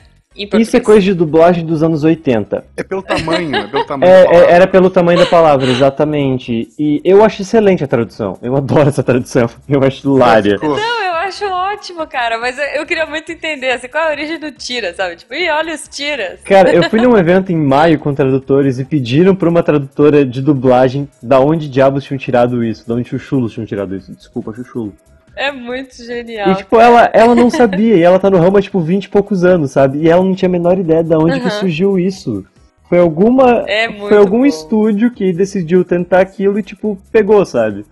[0.59, 2.65] Isso é coisa de dublagem dos anos 80.
[2.77, 4.11] É pelo tamanho, é pelo tamanho.
[4.11, 4.51] É, da palavra.
[4.51, 6.69] é, era pelo tamanho da palavra, exatamente.
[6.77, 8.37] E eu acho excelente a tradução.
[8.43, 9.49] Eu adoro essa tradução.
[9.69, 10.59] Eu acho hilária.
[10.61, 14.11] Não, eu acho ótimo, cara, mas eu, eu queria muito entender assim, qual é a
[14.11, 15.17] origem do tira, sabe?
[15.17, 16.41] Tipo, ih, olha os tiras.
[16.43, 20.43] Cara, eu fui num evento em maio com tradutores e pediram pra uma tradutora de
[20.43, 24.13] dublagem da onde diabos tinham tirado isso, da onde chuchulos tinham tirado isso.
[24.13, 24.93] Desculpa, chuchulo.
[25.37, 26.51] É muito genial.
[26.53, 29.09] E, tipo, ela, ela não sabia, e ela tá no ramo há, tipo, 20 e
[29.09, 29.99] poucos anos, sabe?
[29.99, 31.61] E ela não tinha a menor ideia de onde que Aham.
[31.61, 32.45] surgiu isso.
[32.89, 33.65] Foi alguma.
[33.67, 34.47] É muito foi algum bom.
[34.47, 37.85] estúdio que decidiu tentar aquilo e, tipo, pegou, sabe?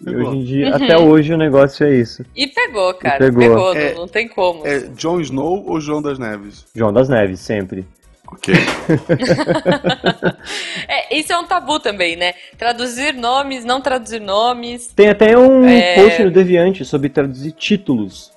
[0.00, 0.28] E Pegou.
[0.28, 0.74] hoje em dia, Uhum.
[0.76, 2.24] até hoje o negócio é isso.
[2.36, 3.18] E pegou, cara.
[3.18, 3.40] pegou.
[3.40, 4.64] pegou, É- não, não tem como.
[4.66, 6.64] É Jon Snow ou João das Neves?
[6.74, 7.84] João das Neves, sempre.
[8.30, 8.54] Ok.
[10.88, 12.34] É, isso é um tabu também, né?
[12.56, 14.88] Traduzir nomes, não traduzir nomes.
[14.94, 15.94] Tem até um É.
[15.96, 18.30] post no Deviante sobre traduzir títulos,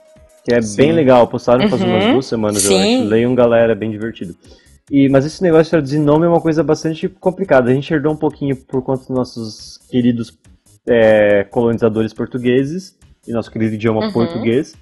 [0.43, 0.77] que é Sim.
[0.77, 1.27] bem legal.
[1.27, 1.89] Postaram faz Uhum.
[1.89, 2.97] umas duas semanas, eu Sim.
[3.01, 3.09] acho.
[3.09, 4.35] Leiam, galera, é bem divertido.
[4.89, 7.71] E, mas esse negócio de traduzir nome é uma coisa bastante complicada.
[7.71, 10.37] A gente herdou um pouquinho por conta dos nossos queridos
[10.87, 12.97] é, colonizadores portugueses
[13.27, 14.11] e nosso querido idioma Uhum.
[14.11, 14.75] português,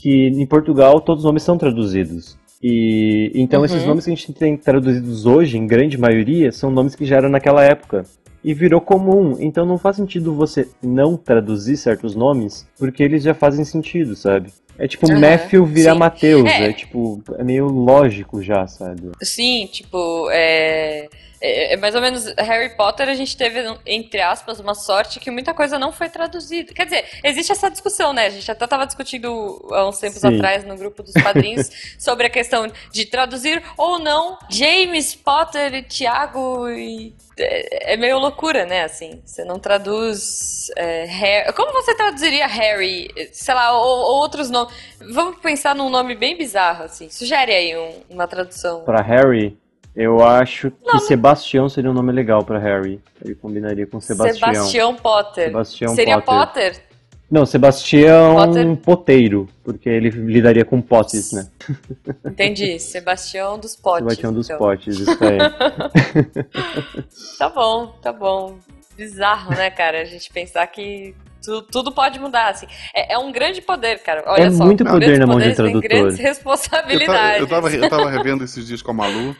[0.00, 2.38] que em Portugal todos os nomes são traduzidos.
[2.66, 3.66] E então Uhum.
[3.66, 7.16] esses nomes que a gente tem traduzidos hoje, em grande maioria, são nomes que já
[7.16, 8.04] eram naquela época.
[8.42, 13.34] E virou comum, então não faz sentido você não traduzir certos nomes, porque eles já
[13.34, 14.50] fazem sentido, sabe?
[14.78, 15.94] É tipo Aham, Matthew virar.
[15.94, 16.68] Mateus, É.
[16.68, 16.72] é.
[16.72, 19.10] tipo, é meio lógico já, sabe?
[19.22, 21.08] Sim, tipo, é,
[21.44, 25.30] é, é mais ou menos Harry Potter a gente teve, entre aspas, uma sorte que
[25.30, 26.72] muita coisa não foi traduzida.
[26.72, 28.26] Quer dizer, existe essa discussão, né?
[28.26, 30.34] A gente até estava discutindo há uns tempos Sim.
[30.36, 35.82] atrás no grupo dos padrinhos sobre a questão de traduzir ou não James Potter e
[35.82, 37.14] Tiago e.
[37.36, 38.84] É é meio loucura, né?
[38.84, 41.52] Assim, você não traduz é, Harry.
[41.52, 43.08] Como você traduziria Harry?
[43.32, 44.72] Sei lá, ou, ou outros nomes.
[45.12, 47.10] Vamos pensar num nome bem bizarro, assim.
[47.10, 48.84] Sugere aí um- uma tradução.
[48.84, 49.56] Pra Harry,
[49.96, 53.00] eu acho que Sebastião seria um nome legal pra Harry.
[53.24, 54.52] Ele combinaria com Sebastião.
[54.54, 55.44] Sebastião Potter.
[55.46, 56.72] Sebastião Seria Potter.
[56.72, 56.82] Potter?
[57.30, 58.76] Não, Sebastião Potter.
[58.76, 61.48] Poteiro, porque ele lidaria com potes, né?
[62.26, 62.78] Entendi.
[62.78, 64.02] Sebastião dos Potes.
[64.04, 64.58] Sebastião dos então.
[64.58, 65.38] potes, isso aí.
[67.38, 68.58] Tá bom, tá bom.
[68.96, 70.02] Bizarro, né, cara?
[70.02, 72.66] A gente pensar que tu- tudo pode mudar, assim.
[72.94, 74.22] É, é um grande poder, cara.
[74.26, 74.64] Olha É só.
[74.64, 75.82] muito poder na mão de tradutor.
[75.82, 77.40] grandes Eu tava, responsabilidades.
[77.40, 79.34] eu, tava, eu tava revendo esses dias com a Malu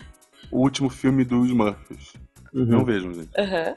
[0.50, 1.50] o último filme dos.
[1.50, 1.74] Não
[2.78, 2.84] Uhum.
[2.84, 3.30] vejam, gente.
[3.36, 3.74] Aham.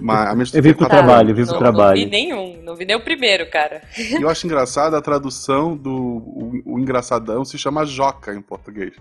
[0.00, 2.00] Mas a minha Eu vi pro quatro trabalho, eu vi pro não, trabalho.
[2.00, 3.82] Não vi nenhum, não vi nem o primeiro, cara.
[3.98, 5.92] E eu acho engraçado a tradução do.
[5.92, 8.94] O, o engraçadão se chama Joca em português.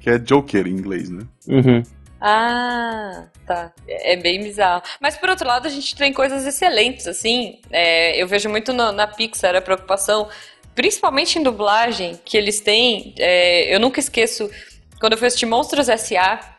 [0.00, 1.22] Que é Joker em inglês, né?
[1.48, 1.82] Uhum.
[2.20, 3.72] Ah, tá.
[3.86, 4.82] É é bem bizarro.
[5.00, 7.60] Mas por outro lado, a gente tem coisas excelentes, assim.
[7.70, 10.28] É, eu vejo muito no- na Pixar a preocupação,
[10.74, 13.14] principalmente em dublagem, que eles têm.
[13.18, 14.50] é, eu nunca esqueço
[14.98, 16.53] quando eu fui assistir Monstros S.A.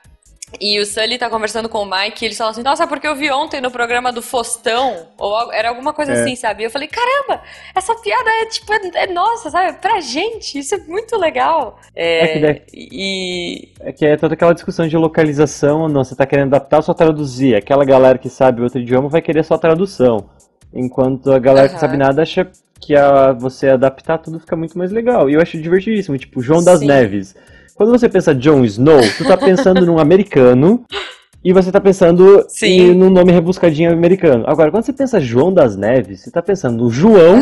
[0.60, 3.16] E o Sully tá conversando com o Mike e eles falam assim, nossa, porque eu
[3.16, 6.22] vi ontem no programa do Fostão, ou algo- era alguma coisa É.
[6.22, 6.64] assim, sabe?
[6.64, 7.42] E eu falei, caramba,
[7.76, 9.78] essa piada é tipo, é, é nossa, sabe?
[9.80, 11.80] Pra gente, isso é muito legal.
[11.96, 16.16] É, É que daí- E, É que é toda aquela discussão de localização, não, você
[16.16, 17.56] tá querendo adaptar ou só traduzir.
[17.56, 20.30] Aquela galera que sabe outro idioma vai querer só tradução.
[20.74, 21.82] Enquanto a galera que Aham.
[21.82, 22.48] sabe nada acha
[22.82, 25.30] que a, você adaptar tudo fica muito mais legal.
[25.30, 26.88] E eu acho divertidíssimo, tipo, João das Sim.
[26.88, 27.36] Neves.
[27.76, 30.86] Quando você pensa Jon Snow, tu tá pensando num americano
[31.44, 32.68] e você tá pensando Sim.
[32.68, 34.46] em, num nome rebuscadinho americano.
[34.48, 37.42] Agora, quando você pensa João das Neves, você tá pensando no João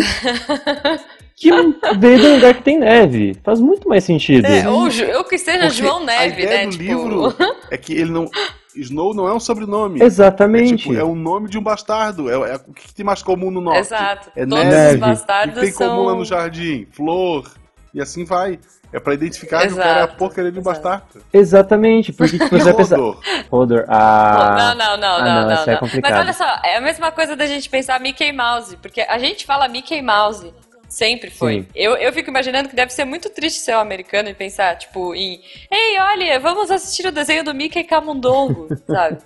[1.38, 1.52] que
[2.00, 3.38] veio do lugar que tem neve.
[3.44, 4.46] Faz muito mais sentido.
[4.48, 4.90] É, ou,
[5.24, 6.66] que seja Porque João a Neve, ideia né?
[6.66, 6.84] do tipo...
[6.84, 7.36] livro
[7.70, 8.28] é que ele não.
[8.76, 10.02] Snow não é um sobrenome.
[10.02, 10.74] Exatamente.
[10.74, 12.28] É, tipo, é o nome de um bastardo.
[12.28, 13.82] É, é o que tem mais comum no norte.
[13.82, 14.32] Exato.
[14.36, 14.88] É Todos neve.
[14.88, 15.90] os O bastardos que tem são...
[15.96, 16.88] comum lá no jardim?
[16.92, 17.44] Flor.
[17.94, 18.60] E assim vai.
[18.92, 20.82] É pra identificar que o cara é a Exato, porcaria de um exato.
[20.82, 21.26] bastardo.
[21.34, 22.98] Exatamente, porque tipo, você vai pensar.
[22.98, 23.20] Rodor?
[23.50, 24.56] Hodor, ah.
[24.58, 25.78] Não, não, não, ah, não, não, não, é não.
[25.80, 26.12] complicado.
[26.12, 29.46] Mas olha só, é a mesma coisa da gente pensar Mickey Mouse, porque a gente
[29.46, 30.54] fala Mickey Mouse.
[30.88, 31.62] Sempre foi.
[31.62, 31.68] Sim.
[31.74, 35.16] Eu, eu fico imaginando que deve ser muito triste ser um americano e pensar, tipo,
[35.16, 35.42] em
[35.72, 39.18] Ei, olha, vamos assistir o desenho do Mickey Camundongo, sabe?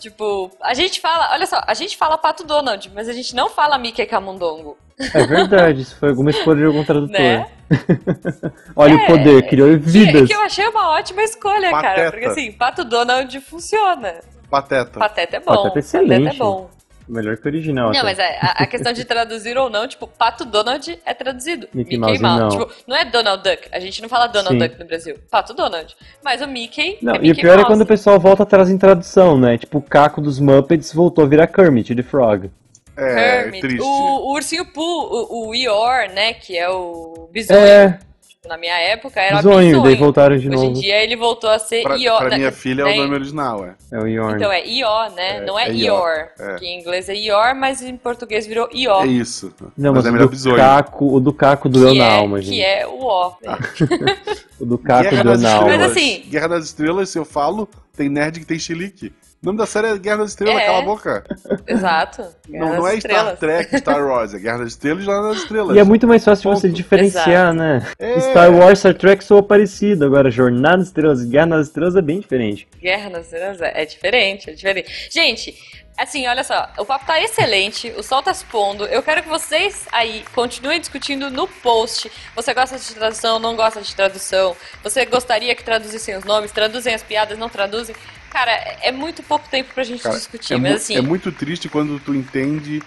[0.00, 3.50] tipo, a gente fala, olha só, a gente fala Pato Donald, mas a gente não
[3.50, 4.78] fala Mickey Camundongo.
[5.12, 7.20] É verdade, isso foi alguma escolha de algum tradutor.
[7.20, 7.46] Né?
[8.74, 10.28] Olha É, o poder, criou Que, vidas.
[10.28, 11.82] que eu achei uma ótima escolha, cara.
[11.88, 12.10] Pateta.
[12.12, 14.14] Porque assim, Pato Donald funciona.
[14.48, 14.98] Pateta.
[14.98, 15.54] Pateta é bom.
[15.54, 16.36] Pateta é excelente.
[16.36, 16.70] é bom.
[17.08, 17.84] Melhor que o original.
[17.92, 18.02] Não, até.
[18.02, 21.68] mas é, a, a questão de traduzir ou não, tipo, Pato Donald é traduzido.
[21.72, 22.48] Mickey Mouse não.
[22.48, 23.68] Tipo, não é Donald Duck.
[23.70, 24.58] A gente não fala Donald Sim.
[24.58, 25.16] Duck no Brasil.
[25.30, 25.94] Pato Donald.
[26.24, 27.66] Mas o Mickey Não, é e Mickey o pior é Mouse.
[27.68, 29.56] quando o pessoal volta atrás em tradução, né?
[29.56, 32.50] Tipo, o Caco dos Muppets voltou a virar Kermit the Frog.
[32.96, 33.60] É, Kermit.
[33.60, 33.82] triste.
[33.82, 34.82] O, o Ursinho Pooh,
[35.30, 37.58] o, o Eeyore, né, que é o bisonho.
[37.60, 39.82] É, Tipo, na minha época era zonho, bisonho.
[39.82, 40.80] daí voltaram de Hoje em novo.
[40.80, 42.26] dia ele voltou a ser Pra, Eeyore.
[42.28, 42.56] pra minha né?
[42.56, 42.92] filha é né?
[42.92, 43.74] o nome original, é.
[43.90, 44.36] É o Yorn.
[44.36, 45.36] Então é Ió, né?
[45.38, 46.08] É, não é, é Ior.
[46.08, 46.58] Ior, é.
[46.58, 49.02] Que em inglês é Ior, mas em português virou Ió.
[49.02, 49.52] É isso.
[49.76, 50.56] Não, mas mas, é o, melhor do bisonho.
[50.56, 52.60] Caco, o do Caco doeu que na é, alma, que gente.
[52.62, 53.32] é o Ó.
[54.60, 55.76] O do Caco doeu na alma.
[55.76, 59.12] Mas assim- Guerra das Estrelas, se eu falo, tem nerd que tem chilique.
[59.42, 60.66] O nome da série é Guerra das Estrelas, É.
[60.66, 61.24] cala a boca.
[61.66, 62.22] Exato.
[62.48, 63.36] Não, Guerra não das é Star.
[63.36, 65.76] Trek, Star Wars, é Guerra das Estrelas e Jornada das Estrelas.
[65.76, 66.76] E é muito mais fácil de você Ponto.
[66.76, 67.86] diferenciar, né?
[67.98, 68.20] É.
[68.20, 70.04] Star Wars, Star Trek soa parecido.
[70.06, 72.66] Agora, Jornada das Estrelas e Guerra nas Estrelas é bem diferente.
[72.80, 75.08] Guerra nas Estrelas é é diferente, é diferente.
[75.12, 75.54] Gente,
[75.98, 78.84] assim, olha só, o papo tá excelente, o sol tá se pondo.
[78.86, 82.10] Eu quero que vocês aí continuem discutindo no post.
[82.34, 84.56] Você gosta de tradução, não gosta de tradução?
[84.82, 86.50] Você gostaria que traduzissem os nomes?
[86.52, 87.85] Traduzem as piadas, não traduzem?
[88.30, 88.50] Cara,
[88.82, 90.96] é muito pouco tempo pra gente Cara, discutir, é, mas assim.
[90.96, 92.82] é muito triste quando tu entende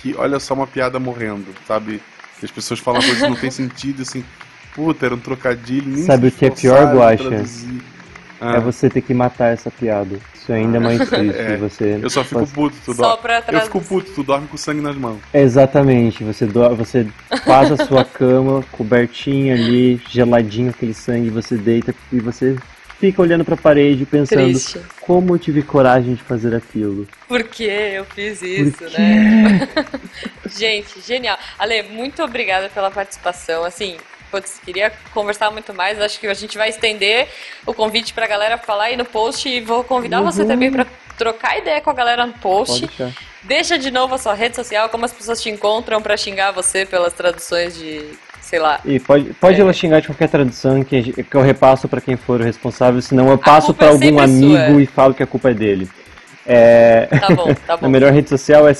[0.00, 2.00] que, olha só, uma piada morrendo, sabe?
[2.38, 4.24] Que as pessoas falam coisas que não tem sentido, assim.
[4.74, 7.28] Puta, era um trocadilho, nem Sabe o que é pior, Guaxa?
[7.28, 7.82] traduzir.
[8.40, 8.56] Ah.
[8.56, 10.16] é você ter que matar essa piada.
[10.32, 11.36] Isso é ainda mais triste.
[11.36, 13.18] É, você Eu só fico faz- puto, tu dorme.
[13.48, 15.18] Eu fico puto, tu dorme com sangue nas mãos.
[15.34, 16.76] Exatamente, você, do...
[16.76, 17.06] você
[17.44, 22.56] faz a sua cama, cobertinha ali, geladinho aquele sangue, você deita e você
[23.00, 24.80] fica olhando pra parede pensando Triste.
[25.00, 27.06] como eu tive coragem de fazer aquilo.
[27.26, 29.68] Por que eu fiz isso, né?
[30.56, 31.38] Gente, genial.
[31.58, 33.64] Ale, muito obrigada pela participação.
[33.64, 33.96] Assim,
[34.30, 36.00] putz, queria conversar muito mais.
[36.00, 37.28] Acho que a gente vai estender
[37.66, 40.48] o convite pra galera falar aí no post e vou convidar você Uhum.
[40.48, 40.86] também pra
[41.16, 42.88] trocar ideia com a galera no post.
[43.42, 46.84] Deixa de novo a sua rede social, como as pessoas te encontram pra xingar você
[46.84, 48.04] pelas traduções de,
[48.48, 48.80] sei lá.
[48.84, 49.60] E pode, pode É.
[49.62, 53.00] ela xingar de qualquer tradução que, a que eu repasso pra quem for o responsável,
[53.02, 54.82] senão eu passo culpa pra é algum amigo sua.
[54.82, 55.88] e falo que a culpa é dele.
[56.50, 57.88] É, Tá bom, tá a bom.
[57.90, 58.72] melhor rede social é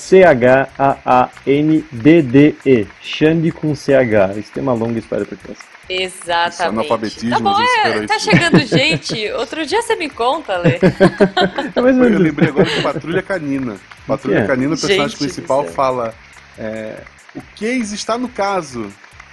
[1.49, 2.87] C-H-A-A-N-D-D-E.
[3.03, 4.37] Xande com CH.
[4.39, 5.59] Isso tem uma longa história por trás.
[5.91, 6.63] Exatamente.
[6.63, 9.31] analfabetismo, Tá bom, a é, tá chegando gente.
[9.33, 10.79] Outro dia você me conta, Ale.
[11.75, 13.77] É Eu menos lembrei agora de Patrulha Canina.
[14.07, 14.47] Patrulha quê?
[14.47, 16.15] Canina, o personagem Gente principal fala:
[16.59, 16.95] é,
[17.35, 18.91] O case está no caso.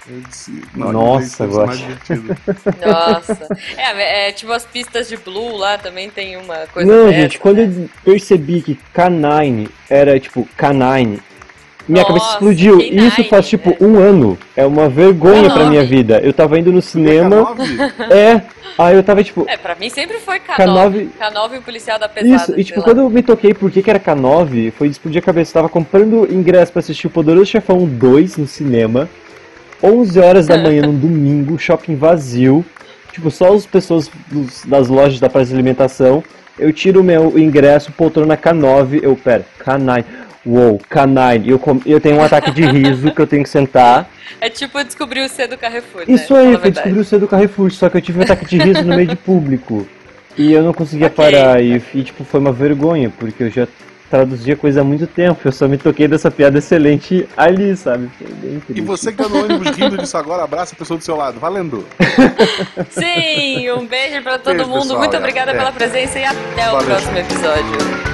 [0.08, 1.66] Eu disse, Nossa, é gosto.
[1.66, 2.36] mais divertido.
[2.86, 3.48] Nossa.
[3.76, 7.38] É, é, tipo as pistas de Blue lá também tem uma coisa Não, dessa, gente,
[7.38, 7.64] quando né?
[7.64, 11.20] eu percebi que Canine era tipo Canine,
[11.88, 12.78] minha Nossa, cabeça explodiu.
[12.78, 13.76] K9, E isso faz tipo é.
[13.80, 14.38] um ano.
[14.56, 15.68] É uma vergonha pra K9.
[15.70, 16.18] minha vida.
[16.22, 17.54] Eu tava indo no cinema.
[17.54, 18.10] K9?
[18.10, 18.42] É.
[18.78, 19.46] Aí eu tava tipo.
[19.48, 20.56] É, pra mim sempre foi K9.
[20.56, 21.08] K9.
[21.18, 22.34] K9 e o policial da pesada.
[22.34, 22.84] Isso, e tipo, lá.
[22.84, 25.50] quando eu me toquei por que que era K9, foi explodir a cabeça.
[25.50, 29.08] Eu tava comprando ingresso pra assistir o Poderoso Chefão 2 no cinema,
[29.82, 32.64] 11 horas da manhã num domingo, shopping vazio,
[33.12, 36.22] tipo, só as pessoas dos- das lojas da praça de alimentação.
[36.58, 40.04] Eu tiro o meu ingresso, poltrona K9, eu, pera, K9,
[40.46, 44.08] uou, K9, eu, com- eu tenho um ataque de riso que eu tenho que sentar.
[44.40, 46.40] É tipo descobrir o C do Carrefour, Isso né?
[46.40, 48.82] aí, foi descobrir o C do Carrefour, só que eu tive um ataque de riso
[48.84, 49.86] no meio de público.
[50.36, 51.16] E eu não conseguia Ok.
[51.16, 53.66] parar, e, e, tipo, foi uma vergonha, porque eu já
[54.10, 58.08] traduzia coisa há muito tempo, eu só me toquei dessa piada excelente ali, sabe?
[58.18, 61.04] Foi bem E você que tá no ônibus rindo disso agora, abraça a pessoa do
[61.04, 61.38] seu lado.
[61.40, 61.84] Valendo!
[62.90, 64.80] Sim, um beijo pra todo Beijo, mundo.
[64.82, 65.58] pessoal, Muito obrigada até.
[65.58, 66.86] pela presença e até o Valeu.
[66.86, 68.06] próximo episódio.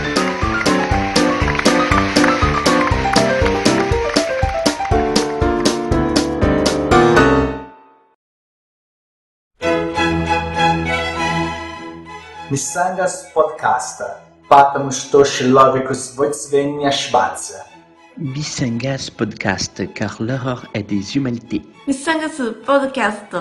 [12.50, 14.31] Missangas Podcasta.
[18.18, 21.62] Missangas Podcast, car l'horreur é des humanités.
[21.86, 23.34] Missangas Podcast,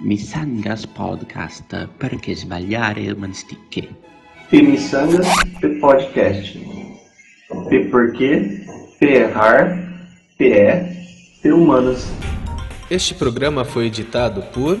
[0.00, 3.94] Missangas Podcast, perché sbagliare e manstiche.
[4.50, 5.26] Missangas
[5.78, 6.58] Podcast.
[7.68, 8.64] P porquê,
[8.98, 9.76] P errar,
[10.38, 10.90] P é,
[11.42, 12.08] P humanas.
[12.90, 14.80] Este programa foi editado por...